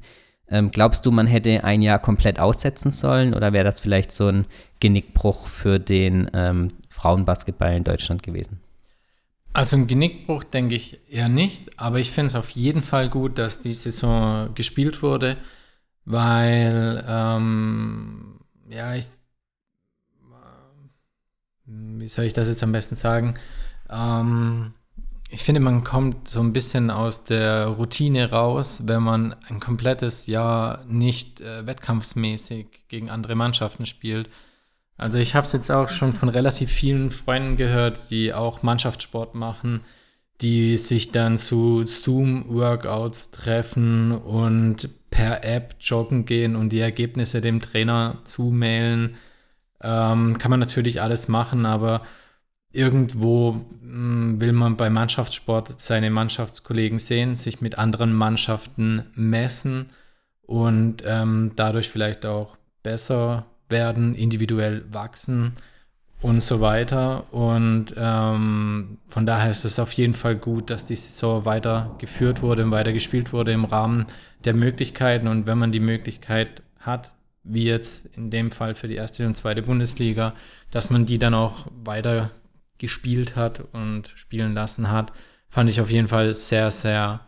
Ähm, 0.49 0.71
glaubst 0.71 1.05
du, 1.05 1.11
man 1.11 1.27
hätte 1.27 1.63
ein 1.63 1.81
Jahr 1.81 1.99
komplett 1.99 2.39
aussetzen 2.39 2.91
sollen 2.91 3.33
oder 3.33 3.51
wäre 3.51 3.65
das 3.65 3.79
vielleicht 3.79 4.11
so 4.11 4.27
ein 4.27 4.45
Genickbruch 4.79 5.47
für 5.47 5.79
den 5.79 6.29
ähm, 6.33 6.69
Frauenbasketball 6.89 7.75
in 7.75 7.83
Deutschland 7.83 8.23
gewesen? 8.23 8.59
Also 9.53 9.75
ein 9.75 9.87
Genickbruch 9.87 10.43
denke 10.43 10.75
ich 10.75 10.99
eher 11.11 11.29
nicht, 11.29 11.79
aber 11.79 11.99
ich 11.99 12.11
finde 12.11 12.27
es 12.27 12.35
auf 12.35 12.51
jeden 12.51 12.83
Fall 12.83 13.09
gut, 13.09 13.39
dass 13.39 13.61
die 13.61 13.73
Saison 13.73 14.53
gespielt 14.53 15.01
wurde, 15.01 15.37
weil, 16.05 17.03
ähm, 17.07 18.39
ja, 18.69 18.93
ich, 18.95 19.07
wie 21.65 22.07
soll 22.07 22.25
ich 22.25 22.33
das 22.33 22.49
jetzt 22.49 22.63
am 22.63 22.71
besten 22.71 22.95
sagen? 22.95 23.33
Ähm, 23.89 24.73
ich 25.29 25.43
finde, 25.43 25.59
man 25.59 25.83
kommt 25.83 26.27
so 26.27 26.39
ein 26.39 26.53
bisschen 26.53 26.89
aus 26.89 27.25
der 27.25 27.67
Routine 27.67 28.31
raus, 28.31 28.83
wenn 28.85 29.03
man 29.03 29.35
ein 29.49 29.59
komplettes 29.59 30.27
Jahr 30.27 30.85
nicht 30.87 31.41
äh, 31.41 31.65
wettkampfsmäßig 31.65 32.87
gegen 32.87 33.09
andere 33.09 33.35
Mannschaften 33.35 33.85
spielt. 33.85 34.29
Also 34.95 35.19
ich 35.19 35.35
habe 35.35 35.45
es 35.45 35.53
jetzt 35.53 35.69
auch 35.69 35.89
schon 35.89 36.13
von 36.13 36.29
relativ 36.29 36.71
vielen 36.71 37.11
Freunden 37.11 37.55
gehört, 37.57 38.09
die 38.09 38.33
auch 38.33 38.63
Mannschaftssport 38.63 39.35
machen, 39.35 39.81
die 40.41 40.77
sich 40.77 41.11
dann 41.11 41.37
zu 41.37 41.83
Zoom-Workouts 41.83 43.31
treffen 43.31 44.11
und 44.11 44.89
per 45.09 45.43
App 45.43 45.75
joggen 45.81 46.25
gehen 46.25 46.55
und 46.55 46.69
die 46.69 46.79
Ergebnisse 46.79 47.41
dem 47.41 47.59
Trainer 47.59 48.19
zumailen. 48.23 49.15
Ähm, 49.81 50.37
kann 50.37 50.51
man 50.51 50.59
natürlich 50.59 51.01
alles 51.01 51.27
machen, 51.27 51.65
aber 51.65 52.01
irgendwo 52.71 53.61
hm, 53.81 54.39
will 54.39 54.53
man 54.53 54.77
bei 54.77 54.89
Mannschaftssport 54.89 55.79
seine 55.79 56.09
Mannschaftskollegen 56.09 56.99
sehen, 56.99 57.35
sich 57.35 57.61
mit 57.61 57.77
anderen 57.77 58.13
Mannschaften 58.13 59.03
messen 59.15 59.89
und 60.41 61.03
ähm, 61.05 61.51
dadurch 61.55 61.89
vielleicht 61.89 62.25
auch 62.25 62.57
besser 62.83 63.45
werden, 63.69 64.15
individuell 64.15 64.85
wachsen 64.91 65.57
und 66.21 66.41
so 66.41 66.61
weiter. 66.61 67.31
Und 67.33 67.93
ähm, 67.97 68.97
von 69.07 69.25
daher 69.25 69.51
ist 69.51 69.65
es 69.65 69.79
auf 69.79 69.91
jeden 69.93 70.13
Fall 70.13 70.35
gut, 70.35 70.69
dass 70.69 70.85
die 70.85 70.95
Saison 70.95 71.45
weiter 71.45 71.95
geführt 71.99 72.41
wurde 72.41 72.63
und 72.63 72.71
weiter 72.71 72.93
gespielt 72.93 73.33
wurde 73.33 73.51
im 73.51 73.65
Rahmen 73.65 74.05
der 74.45 74.53
Möglichkeiten. 74.53 75.27
Und 75.27 75.47
wenn 75.47 75.57
man 75.57 75.71
die 75.71 75.79
Möglichkeit 75.79 76.63
hat, 76.79 77.13
wie 77.43 77.63
jetzt 77.63 78.07
in 78.17 78.29
dem 78.29 78.51
Fall 78.51 78.75
für 78.75 78.87
die 78.87 78.95
erste 78.95 79.25
und 79.25 79.35
zweite 79.35 79.61
Bundesliga, 79.61 80.33
dass 80.71 80.89
man 80.89 81.05
die 81.05 81.17
dann 81.17 81.33
auch 81.33 81.67
weiter 81.83 82.31
gespielt 82.77 83.35
hat 83.35 83.63
und 83.73 84.11
spielen 84.15 84.53
lassen 84.53 84.89
hat, 84.89 85.11
fand 85.49 85.69
ich 85.69 85.81
auf 85.81 85.89
jeden 85.89 86.07
Fall 86.07 86.33
sehr, 86.33 86.71
sehr 86.71 87.21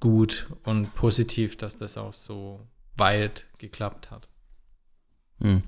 gut 0.00 0.48
und 0.64 0.94
positiv, 0.94 1.56
dass 1.56 1.76
das 1.76 1.96
auch 1.96 2.12
so 2.12 2.60
weit 2.96 3.46
geklappt 3.58 4.10
hat. 4.10 4.28
Hm. 5.40 5.62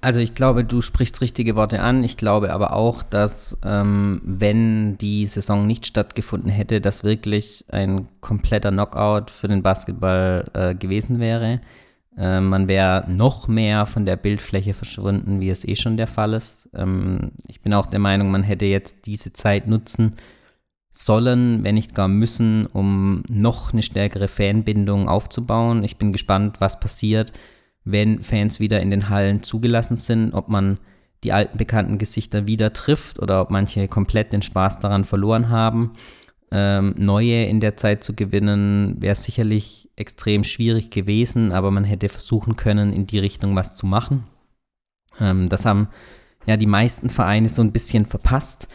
Also 0.00 0.20
ich 0.20 0.34
glaube, 0.34 0.64
du 0.64 0.80
sprichst 0.80 1.20
richtige 1.20 1.56
Worte 1.56 1.80
an. 1.80 2.04
Ich 2.04 2.16
glaube 2.16 2.52
aber 2.52 2.72
auch, 2.72 3.02
dass 3.02 3.58
ähm, 3.64 4.20
wenn 4.24 4.96
die 4.98 5.26
Saison 5.26 5.66
nicht 5.66 5.86
stattgefunden 5.86 6.50
hätte, 6.50 6.80
das 6.80 7.02
wirklich 7.02 7.64
ein 7.68 8.06
kompletter 8.20 8.70
Knockout 8.70 9.30
für 9.32 9.48
den 9.48 9.64
Basketball 9.64 10.44
äh, 10.54 10.74
gewesen 10.76 11.18
wäre. 11.18 11.60
Äh, 12.18 12.40
man 12.40 12.66
wäre 12.66 13.04
noch 13.08 13.46
mehr 13.46 13.86
von 13.86 14.04
der 14.04 14.16
Bildfläche 14.16 14.74
verschwunden, 14.74 15.40
wie 15.40 15.50
es 15.50 15.64
eh 15.64 15.76
schon 15.76 15.96
der 15.96 16.08
Fall 16.08 16.34
ist. 16.34 16.68
Ähm, 16.74 17.30
ich 17.46 17.60
bin 17.60 17.72
auch 17.72 17.86
der 17.86 18.00
Meinung, 18.00 18.30
man 18.30 18.42
hätte 18.42 18.66
jetzt 18.66 19.06
diese 19.06 19.32
Zeit 19.32 19.68
nutzen 19.68 20.16
sollen, 20.90 21.62
wenn 21.62 21.76
nicht 21.76 21.94
gar 21.94 22.08
müssen, 22.08 22.66
um 22.66 23.22
noch 23.28 23.72
eine 23.72 23.82
stärkere 23.82 24.26
Fanbindung 24.26 25.08
aufzubauen. 25.08 25.84
Ich 25.84 25.96
bin 25.96 26.10
gespannt, 26.10 26.60
was 26.60 26.80
passiert, 26.80 27.32
wenn 27.84 28.22
Fans 28.22 28.58
wieder 28.58 28.80
in 28.80 28.90
den 28.90 29.08
Hallen 29.08 29.44
zugelassen 29.44 29.96
sind, 29.96 30.34
ob 30.34 30.48
man 30.48 30.78
die 31.22 31.32
alten 31.32 31.56
bekannten 31.56 31.98
Gesichter 31.98 32.48
wieder 32.48 32.72
trifft 32.72 33.20
oder 33.20 33.40
ob 33.40 33.50
manche 33.50 33.86
komplett 33.86 34.32
den 34.32 34.42
Spaß 34.42 34.80
daran 34.80 35.04
verloren 35.04 35.50
haben. 35.50 35.92
Ähm, 36.50 36.94
neue 36.96 37.44
in 37.44 37.60
der 37.60 37.76
Zeit 37.76 38.02
zu 38.02 38.14
gewinnen, 38.14 38.96
wäre 39.00 39.14
sicherlich 39.14 39.77
extrem 39.98 40.44
schwierig 40.44 40.90
gewesen, 40.90 41.52
aber 41.52 41.70
man 41.70 41.84
hätte 41.84 42.08
versuchen 42.08 42.56
können, 42.56 42.92
in 42.92 43.06
die 43.06 43.18
Richtung 43.18 43.56
was 43.56 43.74
zu 43.74 43.86
machen. 43.86 44.24
Ähm, 45.20 45.48
das 45.48 45.64
haben 45.64 45.88
ja 46.46 46.56
die 46.56 46.66
meisten 46.66 47.10
Vereine 47.10 47.48
so 47.48 47.62
ein 47.62 47.72
bisschen 47.72 48.06
verpasst. 48.06 48.68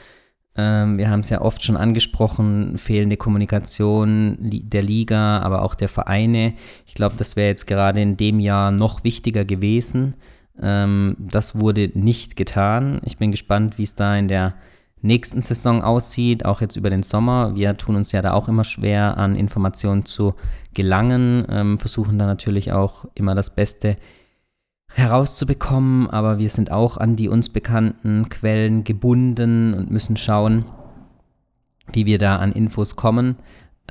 Ähm, 0.55 0.97
wir 0.97 1.09
haben 1.09 1.21
es 1.21 1.29
ja 1.29 1.41
oft 1.41 1.63
schon 1.63 1.77
angesprochen, 1.77 2.77
fehlende 2.77 3.17
Kommunikation 3.17 4.37
der 4.39 4.83
Liga, 4.83 5.39
aber 5.39 5.63
auch 5.63 5.75
der 5.75 5.89
Vereine. 5.89 6.53
Ich 6.85 6.93
glaube, 6.93 7.15
das 7.17 7.35
wäre 7.35 7.47
jetzt 7.47 7.65
gerade 7.65 8.01
in 8.01 8.17
dem 8.17 8.39
Jahr 8.39 8.71
noch 8.71 9.03
wichtiger 9.03 9.45
gewesen. 9.45 10.15
Ähm, 10.61 11.15
das 11.17 11.59
wurde 11.59 11.91
nicht 11.95 12.35
getan. 12.35 13.01
Ich 13.05 13.17
bin 13.17 13.31
gespannt, 13.31 13.77
wie 13.77 13.83
es 13.83 13.95
da 13.95 14.15
in 14.15 14.27
der 14.27 14.53
nächsten 15.03 15.41
Saison 15.41 15.83
aussieht, 15.83 16.45
auch 16.45 16.61
jetzt 16.61 16.75
über 16.75 16.89
den 16.89 17.03
Sommer. 17.03 17.55
Wir 17.55 17.77
tun 17.77 17.95
uns 17.95 18.11
ja 18.11 18.21
da 18.21 18.33
auch 18.33 18.47
immer 18.47 18.63
schwer, 18.63 19.17
an 19.17 19.35
Informationen 19.35 20.05
zu 20.05 20.33
gelangen, 20.73 21.45
ähm, 21.49 21.77
versuchen 21.77 22.17
da 22.17 22.25
natürlich 22.25 22.71
auch 22.71 23.05
immer 23.13 23.35
das 23.35 23.53
Beste 23.53 23.97
herauszubekommen, 24.93 26.09
aber 26.09 26.37
wir 26.37 26.49
sind 26.49 26.71
auch 26.71 26.97
an 26.97 27.15
die 27.15 27.27
uns 27.27 27.49
bekannten 27.49 28.29
Quellen 28.29 28.83
gebunden 28.83 29.73
und 29.73 29.91
müssen 29.91 30.17
schauen, 30.17 30.65
wie 31.91 32.05
wir 32.05 32.17
da 32.17 32.37
an 32.37 32.51
Infos 32.51 32.95
kommen. 32.95 33.35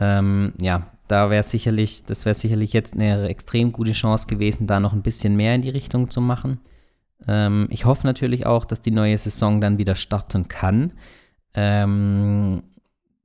Ähm, 0.01 0.53
ja, 0.61 0.87
da 1.09 1.29
wäre 1.29 1.43
sicherlich, 1.43 2.05
das 2.05 2.25
wäre 2.25 2.35
sicherlich 2.35 2.73
jetzt 2.73 2.95
eine 2.95 3.29
extrem 3.29 3.73
gute 3.73 3.93
Chance 3.93 4.27
gewesen, 4.29 4.67
da 4.67 4.81
noch 4.81 4.93
ein 4.93 5.03
bisschen 5.03 5.37
mehr 5.37 5.55
in 5.55 5.63
die 5.63 5.69
Richtung 5.69 6.09
zu 6.09 6.21
machen. 6.21 6.59
Ähm, 7.29 7.67
ich 7.71 7.85
hoffe 7.85 8.07
natürlich 8.07 8.47
auch, 8.47 8.65
dass 8.65 8.81
die 8.81 8.91
neue 8.91 9.17
Saison 9.19 9.61
dann 9.61 9.79
wieder 9.79 9.95
starten 9.95 10.49
kann, 10.49 10.93
ähm, 11.55 12.63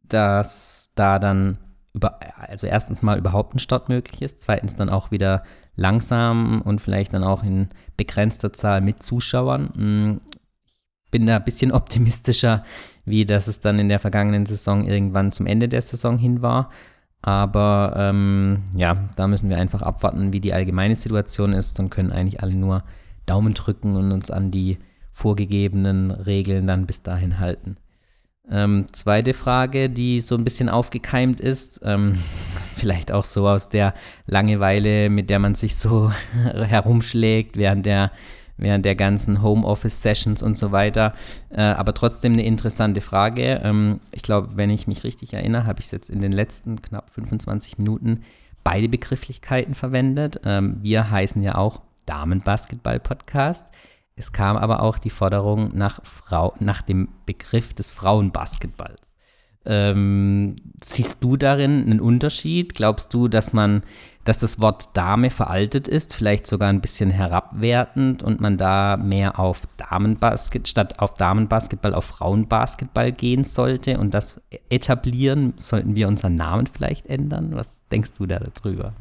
dass 0.04 0.92
da 0.96 1.20
dann 1.20 1.58
über, 1.94 2.20
also 2.38 2.68
erstens 2.68 3.02
mal 3.02 3.18
überhaupt 3.18 3.56
ein 3.56 3.60
Start 3.60 3.90
möglich 3.90 4.22
ist, 4.22 4.40
zweitens 4.40 4.76
dann 4.76 4.90
auch 4.90 5.12
wieder 5.12 5.44
langsam 5.76 6.62
und 6.62 6.80
vielleicht 6.80 7.14
dann 7.14 7.24
auch 7.24 7.44
in 7.44 7.70
begrenzter 7.98 8.54
Zahl 8.54 8.82
mit 8.82 9.04
Zuschauern. 9.04 9.72
Hm, 9.76 10.22
ich 11.06 11.12
bin 11.12 11.26
da 11.26 11.38
ein 11.38 11.46
bisschen 11.46 11.72
optimistischer, 11.74 12.64
wie 13.06 13.26
das 13.26 13.48
es 13.48 13.60
dann 13.60 13.80
in 13.80 13.90
der 13.90 14.00
vergangenen 14.00 14.46
Saison 14.46 14.86
irgendwann 14.86 15.32
zum 15.32 15.46
Ende 15.48 15.68
der 15.68 15.82
Saison 15.82 16.18
hin 16.18 16.42
war. 16.42 16.70
Aber 17.22 17.94
ähm, 17.98 18.64
ja, 18.76 19.10
da 19.16 19.28
müssen 19.28 19.50
wir 19.50 19.58
einfach 19.58 19.82
abwarten, 19.82 20.34
wie 20.34 20.40
die 20.40 20.54
allgemeine 20.54 20.96
Situation 20.96 21.54
ist 21.54 21.80
und 21.80 21.90
können 21.90 22.12
eigentlich 22.12 22.42
alle 22.44 22.54
nur 22.54 22.84
Daumen 23.28 23.54
drücken 23.54 23.96
und 23.96 24.12
uns 24.12 24.32
an 24.32 24.50
die 24.50 24.80
vorgegebenen 25.14 26.12
Regeln 26.12 26.66
dann 26.68 26.88
bis 26.88 27.04
dahin 27.04 27.40
halten. 27.40 27.78
Ähm, 28.50 28.86
zweite 28.94 29.34
Frage, 29.34 29.90
die 29.90 30.22
so 30.22 30.36
ein 30.36 30.44
bisschen 30.44 30.70
aufgekeimt 30.70 31.42
ist, 31.42 31.82
ähm, 31.84 32.18
vielleicht 32.76 33.12
auch 33.12 33.26
so 33.26 33.48
aus 33.48 33.70
der 33.70 33.94
Langeweile, 34.26 35.10
mit 35.10 35.30
der 35.30 35.40
man 35.40 35.56
sich 35.56 35.76
so 35.76 36.12
herumschlägt 36.54 37.58
während 37.58 37.86
der, 37.86 38.12
während 38.56 38.86
der 38.86 38.96
ganzen 38.96 39.42
Homeoffice-Sessions 39.42 40.44
und 40.44 40.56
so 40.56 40.72
weiter. 40.72 41.14
Äh, 41.50 41.62
aber 41.62 41.94
trotzdem 41.94 42.34
eine 42.34 42.46
interessante 42.46 43.02
Frage. 43.02 43.60
Ähm, 43.64 44.00
ich 44.12 44.22
glaube, 44.22 44.56
wenn 44.56 44.70
ich 44.70 44.88
mich 44.88 45.04
richtig 45.04 45.34
erinnere, 45.34 45.66
habe 45.66 45.82
ich 45.82 45.92
jetzt 45.92 46.10
in 46.10 46.22
den 46.22 46.32
letzten 46.32 46.82
knapp 46.82 47.10
25 47.10 47.78
Minuten 47.78 48.22
beide 48.64 48.88
Begrifflichkeiten 48.88 49.76
verwendet. 49.76 50.40
Ähm, 50.46 50.78
wir 50.82 51.12
heißen 51.12 51.44
ja 51.44 51.56
auch 51.56 51.82
Damenbasketball-Podcast. 52.08 53.68
Es 54.16 54.32
kam 54.32 54.58
aber 54.58 54.82
auch 54.82 54.98
die 54.98 55.12
Forderung 55.12 55.78
nach, 55.78 56.04
Frau, 56.04 56.56
nach 56.60 56.82
dem 56.82 57.10
Begriff 57.28 57.76
des 57.76 57.92
Frauenbasketballs. 57.92 59.18
Ähm, 59.70 60.56
siehst 60.82 61.22
du 61.22 61.36
darin 61.36 61.84
einen 61.84 62.00
Unterschied? 62.00 62.74
Glaubst 62.74 63.14
du, 63.14 63.28
dass 63.28 63.52
man, 63.52 63.84
dass 64.24 64.40
das 64.40 64.62
Wort 64.62 64.96
Dame 64.96 65.30
veraltet 65.30 65.90
ist, 65.90 66.16
vielleicht 66.16 66.48
sogar 66.48 66.70
ein 66.70 66.80
bisschen 66.80 67.12
herabwertend 67.12 68.24
und 68.24 68.40
man 68.40 68.58
da 68.58 68.96
mehr 68.96 69.40
auf 69.40 69.64
Damenbasket 69.76 70.70
statt 70.70 71.00
auf 71.00 71.16
Damenbasketball 71.16 71.94
auf 71.94 72.06
Frauenbasketball 72.06 73.12
gehen 73.12 73.44
sollte 73.44 74.00
und 74.00 74.14
das 74.14 74.42
etablieren? 74.70 75.54
Sollten 75.58 75.98
wir 75.98 76.08
unseren 76.08 76.36
Namen 76.36 76.68
vielleicht 76.68 77.08
ändern? 77.08 77.54
Was 77.54 77.86
denkst 77.90 78.14
du 78.18 78.26
da 78.26 78.40
darüber? 78.40 78.94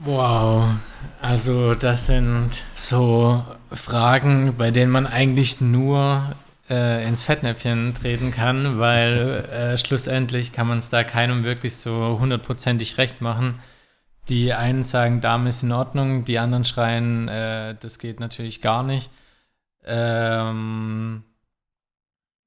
Wow, 0.00 0.76
also 1.20 1.74
das 1.74 2.06
sind 2.06 2.62
so 2.76 3.44
Fragen, 3.72 4.56
bei 4.56 4.70
denen 4.70 4.92
man 4.92 5.08
eigentlich 5.08 5.60
nur 5.60 6.36
äh, 6.70 7.04
ins 7.06 7.24
Fettnäpfchen 7.24 7.94
treten 7.94 8.30
kann, 8.30 8.78
weil 8.78 9.44
äh, 9.50 9.76
schlussendlich 9.76 10.52
kann 10.52 10.68
man 10.68 10.78
es 10.78 10.88
da 10.88 11.02
keinem 11.02 11.42
wirklich 11.42 11.76
so 11.76 12.18
hundertprozentig 12.20 12.96
recht 12.96 13.20
machen. 13.20 13.58
Die 14.28 14.52
einen 14.52 14.84
sagen, 14.84 15.20
Dame 15.20 15.48
ist 15.48 15.64
in 15.64 15.72
Ordnung, 15.72 16.24
die 16.24 16.38
anderen 16.38 16.64
schreien, 16.64 17.26
äh, 17.26 17.74
das 17.80 17.98
geht 17.98 18.20
natürlich 18.20 18.62
gar 18.62 18.84
nicht. 18.84 19.10
Ähm, 19.84 21.24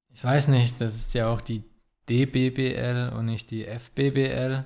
ich 0.08 0.24
weiß 0.24 0.48
nicht, 0.48 0.80
das 0.80 0.94
ist 0.94 1.12
ja 1.12 1.28
auch 1.28 1.42
die 1.42 1.64
DBBL 2.08 3.12
und 3.14 3.26
nicht 3.26 3.50
die 3.50 3.66
FBBL. 3.66 4.64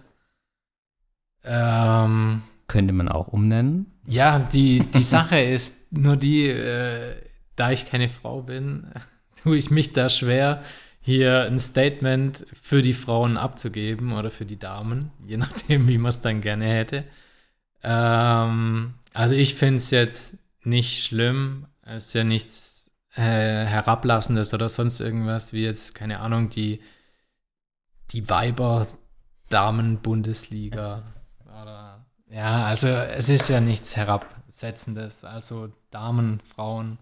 Ähm, 1.43 2.43
könnte 2.69 2.93
man 2.93 3.09
auch 3.09 3.29
umnennen. 3.29 3.87
Ja, 4.07 4.39
die, 4.39 4.81
die 4.81 5.03
Sache 5.03 5.41
ist 5.41 5.93
nur 5.93 6.17
die, 6.17 6.47
äh, 6.47 7.17
da 7.57 7.71
ich 7.71 7.87
keine 7.87 8.09
Frau 8.09 8.41
bin, 8.43 8.87
tue 9.43 9.57
ich 9.57 9.71
mich 9.71 9.93
da 9.93 10.09
schwer, 10.09 10.63
hier 11.01 11.45
ein 11.45 11.61
Statement 11.61 12.45
für 12.61 12.83
die 12.83 12.93
Frauen 12.93 13.37
abzugeben 13.37 14.13
oder 14.13 14.31
für 14.31 14.45
die 14.45 14.59
Damen, 14.59 15.13
je 15.27 15.37
nachdem, 15.37 15.87
wie 15.89 15.99
man 15.99 16.09
es 16.09 16.21
dann 16.21 16.41
gerne 16.41 16.67
hätte. 16.67 17.05
Ähm, 17.83 18.95
also 19.15 19.35
ich 19.35 19.55
finde 19.55 19.77
es 19.77 19.91
jetzt 19.91 20.39
nicht 20.65 21.05
schlimm. 21.05 21.67
Es 21.83 22.07
ist 22.07 22.15
ja 22.15 22.25
nichts 22.25 22.91
äh, 23.15 23.65
Herablassendes 23.65 24.53
oder 24.53 24.69
sonst 24.69 24.99
irgendwas, 25.01 25.53
wie 25.53 25.63
jetzt, 25.63 25.95
keine 25.95 26.19
Ahnung, 26.21 26.51
die, 26.51 26.81
die 28.11 28.29
Weiber-Damen-Bundesliga 28.29 31.05
ja, 32.31 32.65
also 32.65 32.89
es 32.89 33.29
ist 33.29 33.49
ja 33.49 33.61
nichts 33.61 33.97
Herabsetzendes. 33.97 35.25
Also 35.25 35.71
Damen, 35.91 36.41
Frauen. 36.55 36.99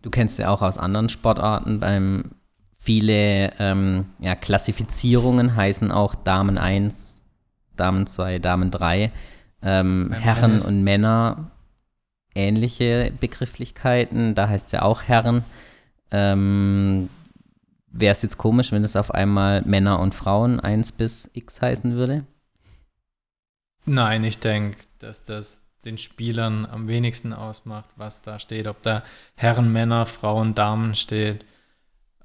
Du 0.00 0.10
kennst 0.10 0.38
ja 0.38 0.50
auch 0.50 0.62
aus 0.62 0.78
anderen 0.78 1.08
Sportarten 1.08 1.80
beim 1.80 2.32
viele 2.76 3.52
ähm, 3.58 4.06
ja, 4.18 4.34
Klassifizierungen 4.34 5.56
heißen 5.56 5.90
auch 5.90 6.14
Damen 6.14 6.58
1, 6.58 7.22
Damen 7.76 8.06
2, 8.06 8.38
Damen 8.40 8.70
3. 8.70 9.10
Ähm, 9.62 10.12
Herren 10.12 10.50
Tennis. 10.50 10.66
und 10.66 10.84
Männer 10.84 11.50
ähnliche 12.34 13.12
Begrifflichkeiten. 13.18 14.34
Da 14.34 14.48
heißt 14.48 14.66
es 14.66 14.72
ja 14.72 14.82
auch 14.82 15.04
Herren. 15.04 15.44
Ähm, 16.10 17.08
Wäre 17.90 18.12
es 18.12 18.22
jetzt 18.22 18.38
komisch, 18.38 18.72
wenn 18.72 18.84
es 18.84 18.96
auf 18.96 19.14
einmal 19.14 19.62
Männer 19.62 20.00
und 20.00 20.14
Frauen 20.14 20.60
1 20.60 20.92
bis 20.92 21.30
X 21.32 21.62
heißen 21.62 21.94
würde? 21.94 22.24
Nein, 23.86 24.24
ich 24.24 24.38
denke, 24.38 24.78
dass 24.98 25.24
das 25.24 25.62
den 25.84 25.98
Spielern 25.98 26.66
am 26.66 26.88
wenigsten 26.88 27.32
ausmacht, 27.32 27.90
was 27.96 28.22
da 28.22 28.38
steht. 28.38 28.66
Ob 28.66 28.82
da 28.82 29.02
Herren, 29.34 29.72
Männer, 29.72 30.06
Frauen, 30.06 30.54
Damen 30.54 30.94
steht, 30.94 31.44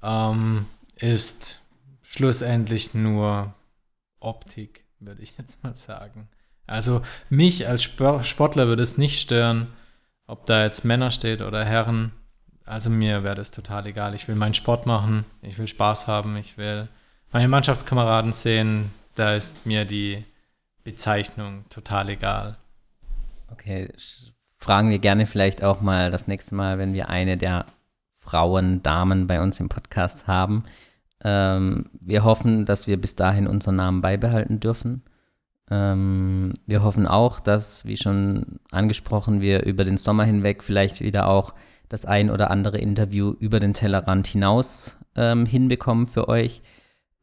ähm, 0.02 0.66
ist 0.96 1.62
schlussendlich 2.02 2.94
nur 2.94 3.54
Optik, 4.18 4.84
würde 4.98 5.22
ich 5.22 5.34
jetzt 5.38 5.62
mal 5.62 5.74
sagen. 5.76 6.28
Also 6.66 7.02
mich 7.28 7.66
als 7.66 7.82
Sportler 7.82 8.68
würde 8.68 8.82
es 8.82 8.96
nicht 8.96 9.20
stören, 9.20 9.68
ob 10.26 10.46
da 10.46 10.62
jetzt 10.62 10.84
Männer 10.84 11.10
steht 11.10 11.42
oder 11.42 11.64
Herren. 11.64 12.12
Also 12.64 12.88
mir 12.88 13.24
wäre 13.24 13.34
das 13.34 13.50
total 13.50 13.86
egal. 13.86 14.14
Ich 14.14 14.28
will 14.28 14.36
meinen 14.36 14.54
Sport 14.54 14.86
machen, 14.86 15.24
ich 15.42 15.58
will 15.58 15.66
Spaß 15.66 16.06
haben, 16.06 16.36
ich 16.36 16.56
will 16.56 16.88
meine 17.32 17.48
Mannschaftskameraden 17.48 18.32
sehen. 18.32 18.92
Da 19.16 19.34
ist 19.34 19.66
mir 19.66 19.84
die 19.84 20.24
Bezeichnung 20.84 21.64
total 21.68 22.10
egal. 22.10 22.56
Okay, 23.48 23.88
fragen 24.56 24.90
wir 24.90 24.98
gerne 24.98 25.26
vielleicht 25.26 25.62
auch 25.62 25.80
mal 25.80 26.10
das 26.10 26.26
nächste 26.26 26.54
Mal, 26.54 26.78
wenn 26.78 26.94
wir 26.94 27.08
eine 27.08 27.36
der 27.36 27.66
Frauen, 28.16 28.82
Damen 28.82 29.26
bei 29.26 29.40
uns 29.40 29.58
im 29.60 29.68
Podcast 29.68 30.26
haben. 30.26 30.64
Ähm, 31.22 31.86
wir 32.00 32.24
hoffen, 32.24 32.66
dass 32.66 32.86
wir 32.86 33.00
bis 33.00 33.16
dahin 33.16 33.46
unseren 33.46 33.76
Namen 33.76 34.02
beibehalten 34.02 34.60
dürfen. 34.60 35.02
Ähm, 35.70 36.54
wir 36.66 36.82
hoffen 36.82 37.06
auch, 37.06 37.40
dass, 37.40 37.84
wie 37.84 37.96
schon 37.96 38.60
angesprochen, 38.70 39.40
wir 39.40 39.64
über 39.64 39.84
den 39.84 39.96
Sommer 39.96 40.24
hinweg 40.24 40.62
vielleicht 40.62 41.00
wieder 41.00 41.28
auch 41.28 41.54
das 41.88 42.04
ein 42.04 42.30
oder 42.30 42.50
andere 42.50 42.78
Interview 42.78 43.34
über 43.38 43.60
den 43.60 43.74
Tellerrand 43.74 44.26
hinaus 44.26 44.96
ähm, 45.16 45.46
hinbekommen 45.46 46.06
für 46.06 46.28
euch. 46.28 46.62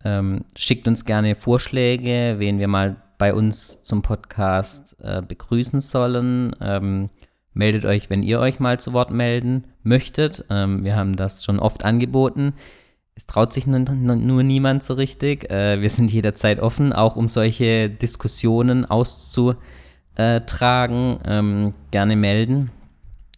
Ähm, 0.03 0.45
schickt 0.55 0.87
uns 0.87 1.05
gerne 1.05 1.35
Vorschläge, 1.35 2.35
wen 2.37 2.59
wir 2.59 2.67
mal 2.67 2.97
bei 3.17 3.33
uns 3.33 3.81
zum 3.81 4.01
Podcast 4.01 4.95
äh, 5.01 5.21
begrüßen 5.21 5.81
sollen. 5.81 6.55
Ähm, 6.61 7.09
meldet 7.53 7.85
euch, 7.85 8.09
wenn 8.09 8.23
ihr 8.23 8.39
euch 8.39 8.59
mal 8.59 8.79
zu 8.79 8.93
Wort 8.93 9.11
melden 9.11 9.65
möchtet. 9.83 10.45
Ähm, 10.49 10.83
wir 10.83 10.95
haben 10.95 11.15
das 11.15 11.43
schon 11.43 11.59
oft 11.59 11.83
angeboten. 11.83 12.53
Es 13.15 13.25
traut 13.25 13.51
sich 13.51 13.65
nur, 13.65 13.79
nur 13.79 14.43
niemand 14.43 14.83
so 14.83 14.93
richtig. 14.93 15.49
Äh, 15.49 15.81
wir 15.81 15.89
sind 15.89 16.11
jederzeit 16.11 16.59
offen, 16.59 16.93
auch 16.93 17.15
um 17.15 17.27
solche 17.27 17.89
Diskussionen 17.89 18.85
auszutragen. 18.85 19.59
Ähm, 21.25 21.73
gerne 21.89 22.15
melden. 22.15 22.69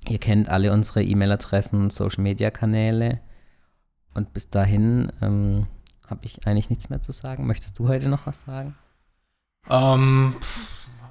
Ihr 0.09 0.19
kennt 0.19 0.49
alle 0.49 0.73
unsere 0.73 1.01
E-Mail-Adressen 1.03 1.79
und 1.81 1.93
Social-Media-Kanäle. 1.93 3.21
Und 4.13 4.33
bis 4.33 4.49
dahin 4.49 5.13
ähm, 5.21 5.67
habe 6.07 6.25
ich 6.25 6.45
eigentlich 6.45 6.69
nichts 6.69 6.89
mehr 6.89 6.99
zu 7.01 7.13
sagen. 7.13 7.47
Möchtest 7.47 7.79
du 7.79 7.87
heute 7.87 8.09
noch 8.09 8.25
was 8.25 8.41
sagen? 8.41 8.75
Ähm, 9.67 10.35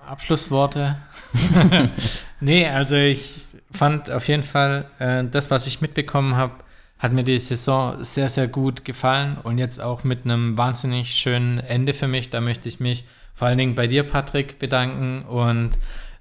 Abschlussworte. 0.07 0.97
nee, 2.41 2.67
also 2.67 2.97
ich 2.97 3.47
fand 3.71 4.11
auf 4.11 4.29
jeden 4.29 4.43
Fall, 4.43 4.91
äh, 4.99 5.25
das, 5.25 5.51
was 5.51 5.67
ich 5.67 5.81
mitbekommen 5.81 6.37
habe, 6.37 6.55
hat 6.99 7.13
mir 7.13 7.23
die 7.23 7.39
Saison 7.39 8.03
sehr, 8.03 8.29
sehr 8.29 8.49
gut 8.49 8.85
gefallen 8.85 9.39
und 9.43 9.59
jetzt 9.59 9.81
auch 9.81 10.03
mit 10.03 10.25
einem 10.25 10.59
wahnsinnig 10.59 11.15
schönen 11.15 11.59
Ende 11.59 11.95
für 11.95 12.09
mich. 12.09 12.31
Da 12.31 12.41
möchte 12.41 12.69
ich 12.69 12.81
mich 12.81 13.05
vor 13.35 13.47
allen 13.49 13.59
Dingen 13.59 13.77
bei 13.77 13.87
dir, 13.87 14.03
Patrick, 14.03 14.59
bedanken 14.59 15.23
und 15.23 15.71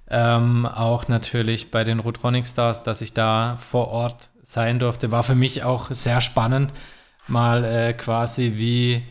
ähm, 0.08 0.66
auch 0.66 1.08
natürlich 1.08 1.70
bei 1.70 1.82
den 1.82 1.98
Rotronic 1.98 2.46
Stars, 2.46 2.84
dass 2.84 3.00
ich 3.00 3.12
da 3.12 3.56
vor 3.56 3.88
Ort 3.88 4.30
sein 4.42 4.78
durfte. 4.78 5.10
War 5.10 5.24
für 5.24 5.34
mich 5.34 5.64
auch 5.64 5.90
sehr 5.90 6.20
spannend, 6.20 6.72
mal 7.26 7.64
äh, 7.64 7.92
quasi 7.92 8.52
wie 8.54 9.02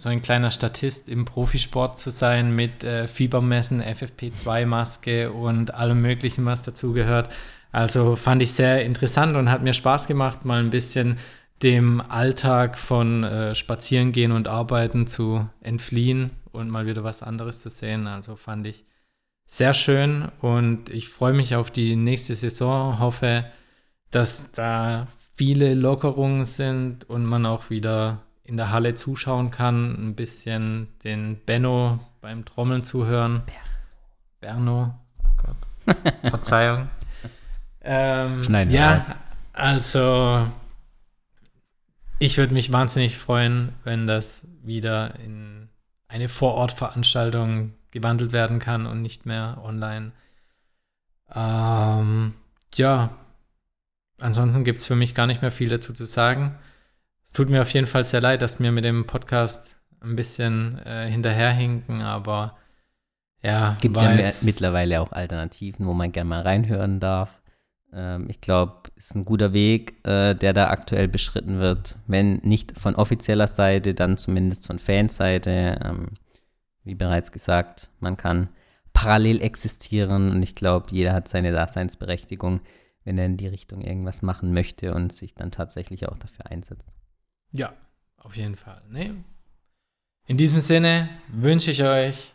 so 0.00 0.08
ein 0.08 0.22
kleiner 0.22 0.50
Statist 0.50 1.08
im 1.08 1.24
Profisport 1.24 1.98
zu 1.98 2.10
sein 2.10 2.54
mit 2.54 2.84
äh, 2.84 3.06
Fiebermessen, 3.06 3.82
FFP2-Maske 3.82 5.30
und 5.30 5.74
allem 5.74 6.00
Möglichen, 6.00 6.46
was 6.46 6.62
dazugehört. 6.62 7.28
Also 7.72 8.16
fand 8.16 8.42
ich 8.42 8.52
sehr 8.52 8.84
interessant 8.84 9.36
und 9.36 9.50
hat 9.50 9.62
mir 9.62 9.74
Spaß 9.74 10.06
gemacht, 10.06 10.44
mal 10.44 10.60
ein 10.60 10.70
bisschen 10.70 11.18
dem 11.62 12.00
Alltag 12.00 12.78
von 12.78 13.24
äh, 13.24 13.54
Spazierengehen 13.54 14.32
und 14.32 14.48
Arbeiten 14.48 15.06
zu 15.06 15.48
entfliehen 15.60 16.30
und 16.52 16.70
mal 16.70 16.86
wieder 16.86 17.04
was 17.04 17.22
anderes 17.22 17.60
zu 17.60 17.68
sehen. 17.68 18.06
Also 18.06 18.36
fand 18.36 18.66
ich 18.66 18.86
sehr 19.44 19.74
schön 19.74 20.30
und 20.40 20.88
ich 20.88 21.08
freue 21.08 21.34
mich 21.34 21.54
auf 21.54 21.70
die 21.70 21.96
nächste 21.96 22.34
Saison. 22.34 22.98
Hoffe, 22.98 23.44
dass 24.10 24.52
da 24.52 25.08
viele 25.34 25.74
Lockerungen 25.74 26.44
sind 26.44 27.08
und 27.08 27.24
man 27.24 27.44
auch 27.44 27.68
wieder 27.68 28.22
in 28.50 28.56
der 28.56 28.72
Halle 28.72 28.94
zuschauen 28.94 29.52
kann, 29.52 29.94
ein 29.94 30.14
bisschen 30.16 30.88
den 31.04 31.40
Benno 31.46 32.00
beim 32.20 32.44
Trommeln 32.44 32.82
zuhören. 32.82 33.42
Berno, 34.40 34.92
oh 35.22 35.28
Gott, 35.36 36.14
Verzeihung. 36.30 36.88
ähm, 37.80 38.42
Schneiden 38.42 38.72
wir 38.72 38.80
ja, 38.80 38.94
raus. 38.96 39.12
also 39.52 40.48
ich 42.18 42.38
würde 42.38 42.52
mich 42.52 42.72
wahnsinnig 42.72 43.16
freuen, 43.18 43.72
wenn 43.84 44.08
das 44.08 44.48
wieder 44.64 45.14
in 45.20 45.68
eine 46.08 46.28
Vorortveranstaltung 46.28 47.74
gewandelt 47.92 48.32
werden 48.32 48.58
kann 48.58 48.86
und 48.86 49.00
nicht 49.00 49.26
mehr 49.26 49.60
online. 49.62 50.10
Ähm, 51.32 52.34
ja, 52.74 53.10
ansonsten 54.18 54.64
gibt 54.64 54.80
es 54.80 54.88
für 54.88 54.96
mich 54.96 55.14
gar 55.14 55.28
nicht 55.28 55.40
mehr 55.40 55.52
viel 55.52 55.68
dazu 55.68 55.92
zu 55.92 56.04
sagen. 56.04 56.58
Es 57.30 57.34
tut 57.34 57.48
mir 57.48 57.62
auf 57.62 57.70
jeden 57.70 57.86
Fall 57.86 58.02
sehr 58.02 58.20
leid, 58.20 58.42
dass 58.42 58.58
wir 58.58 58.72
mit 58.72 58.82
dem 58.84 59.06
Podcast 59.06 59.76
ein 60.00 60.16
bisschen 60.16 60.78
äh, 60.84 61.08
hinterherhinken, 61.08 62.00
aber 62.02 62.56
ja, 63.40 63.76
Gibt 63.80 63.94
war 63.94 64.12
ja 64.12 64.16
jetzt- 64.22 64.42
mittlerweile 64.42 65.00
auch 65.00 65.12
Alternativen, 65.12 65.86
wo 65.86 65.92
man 65.94 66.10
gerne 66.10 66.28
mal 66.28 66.40
reinhören 66.42 66.98
darf. 66.98 67.40
Ähm, 67.92 68.26
ich 68.28 68.40
glaube, 68.40 68.90
ist 68.96 69.14
ein 69.14 69.24
guter 69.24 69.52
Weg, 69.52 70.04
äh, 70.04 70.34
der 70.34 70.52
da 70.52 70.70
aktuell 70.70 71.06
beschritten 71.06 71.60
wird. 71.60 71.98
Wenn 72.08 72.38
nicht 72.38 72.76
von 72.76 72.96
offizieller 72.96 73.46
Seite, 73.46 73.94
dann 73.94 74.16
zumindest 74.16 74.66
von 74.66 74.80
Fanseite. 74.80 75.78
Ähm, 75.84 76.08
wie 76.82 76.96
bereits 76.96 77.30
gesagt, 77.30 77.90
man 78.00 78.16
kann 78.16 78.48
parallel 78.92 79.40
existieren 79.40 80.32
und 80.32 80.42
ich 80.42 80.56
glaube, 80.56 80.88
jeder 80.90 81.12
hat 81.12 81.28
seine 81.28 81.52
Daseinsberechtigung, 81.52 82.60
wenn 83.04 83.18
er 83.18 83.26
in 83.26 83.36
die 83.36 83.46
Richtung 83.46 83.82
irgendwas 83.82 84.20
machen 84.20 84.52
möchte 84.52 84.94
und 84.94 85.12
sich 85.12 85.36
dann 85.36 85.52
tatsächlich 85.52 86.08
auch 86.08 86.16
dafür 86.16 86.50
einsetzt. 86.50 86.90
Ja, 87.52 87.72
auf 88.18 88.36
jeden 88.36 88.56
Fall. 88.56 88.82
Nee. 88.88 89.12
In 90.26 90.36
diesem 90.36 90.58
Sinne 90.58 91.08
wünsche 91.28 91.70
ich 91.70 91.82
euch 91.82 92.34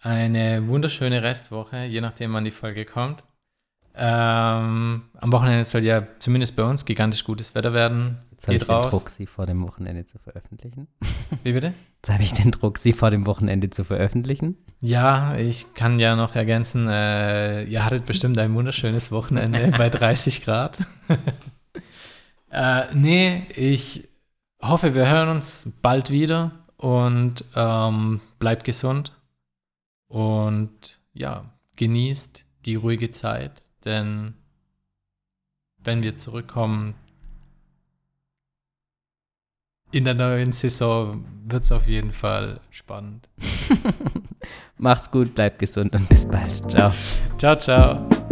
eine 0.00 0.66
wunderschöne 0.66 1.22
Restwoche, 1.22 1.84
je 1.84 2.00
nachdem, 2.00 2.32
wann 2.32 2.44
die 2.44 2.50
Folge 2.50 2.84
kommt. 2.84 3.24
Ähm, 3.98 5.04
am 5.14 5.32
Wochenende 5.32 5.64
soll 5.64 5.82
ja 5.82 6.06
zumindest 6.18 6.54
bei 6.54 6.64
uns 6.64 6.84
gigantisch 6.84 7.24
gutes 7.24 7.54
Wetter 7.54 7.72
werden. 7.72 8.18
Jetzt 8.30 8.46
habe 8.46 8.54
ich 8.54 8.60
Geht 8.60 8.68
den 8.68 8.74
raus. 8.74 8.90
Druck, 8.90 9.08
sie 9.08 9.24
vor 9.24 9.46
dem 9.46 9.62
Wochenende 9.66 10.04
zu 10.04 10.18
veröffentlichen. 10.18 10.86
Wie 11.44 11.52
bitte? 11.52 11.72
Jetzt 11.96 12.10
habe 12.10 12.22
ich 12.22 12.34
den 12.34 12.50
Druck, 12.50 12.76
sie 12.76 12.92
vor 12.92 13.10
dem 13.10 13.26
Wochenende 13.26 13.70
zu 13.70 13.84
veröffentlichen. 13.84 14.58
Ja, 14.82 15.36
ich 15.36 15.72
kann 15.72 15.98
ja 15.98 16.14
noch 16.14 16.34
ergänzen, 16.34 16.88
äh, 16.88 17.64
ihr 17.64 17.86
hattet 17.86 18.04
bestimmt 18.04 18.36
ein 18.36 18.54
wunderschönes 18.54 19.10
Wochenende 19.12 19.70
bei 19.78 19.88
30 19.88 20.44
Grad. 20.44 20.76
äh, 22.56 22.94
nee, 22.94 23.42
ich 23.54 24.08
hoffe, 24.62 24.94
wir 24.94 25.08
hören 25.08 25.28
uns 25.28 25.72
bald 25.82 26.10
wieder 26.10 26.52
und 26.78 27.44
ähm, 27.54 28.22
bleibt 28.38 28.64
gesund 28.64 29.12
und 30.08 30.98
ja, 31.12 31.44
genießt 31.76 32.46
die 32.64 32.76
ruhige 32.76 33.10
Zeit, 33.10 33.62
denn 33.84 34.34
wenn 35.76 36.02
wir 36.02 36.16
zurückkommen 36.16 36.94
in 39.92 40.04
der 40.04 40.14
neuen 40.14 40.52
Saison, 40.52 41.24
wird 41.44 41.62
es 41.62 41.72
auf 41.72 41.86
jeden 41.86 42.12
Fall 42.12 42.60
spannend. 42.70 43.28
Mach's 44.78 45.10
gut, 45.10 45.34
bleibt 45.34 45.58
gesund 45.58 45.94
und 45.94 46.08
bis 46.08 46.26
bald. 46.26 46.70
Ciao. 46.70 46.92
Ciao, 47.36 47.56
ciao. 47.56 48.25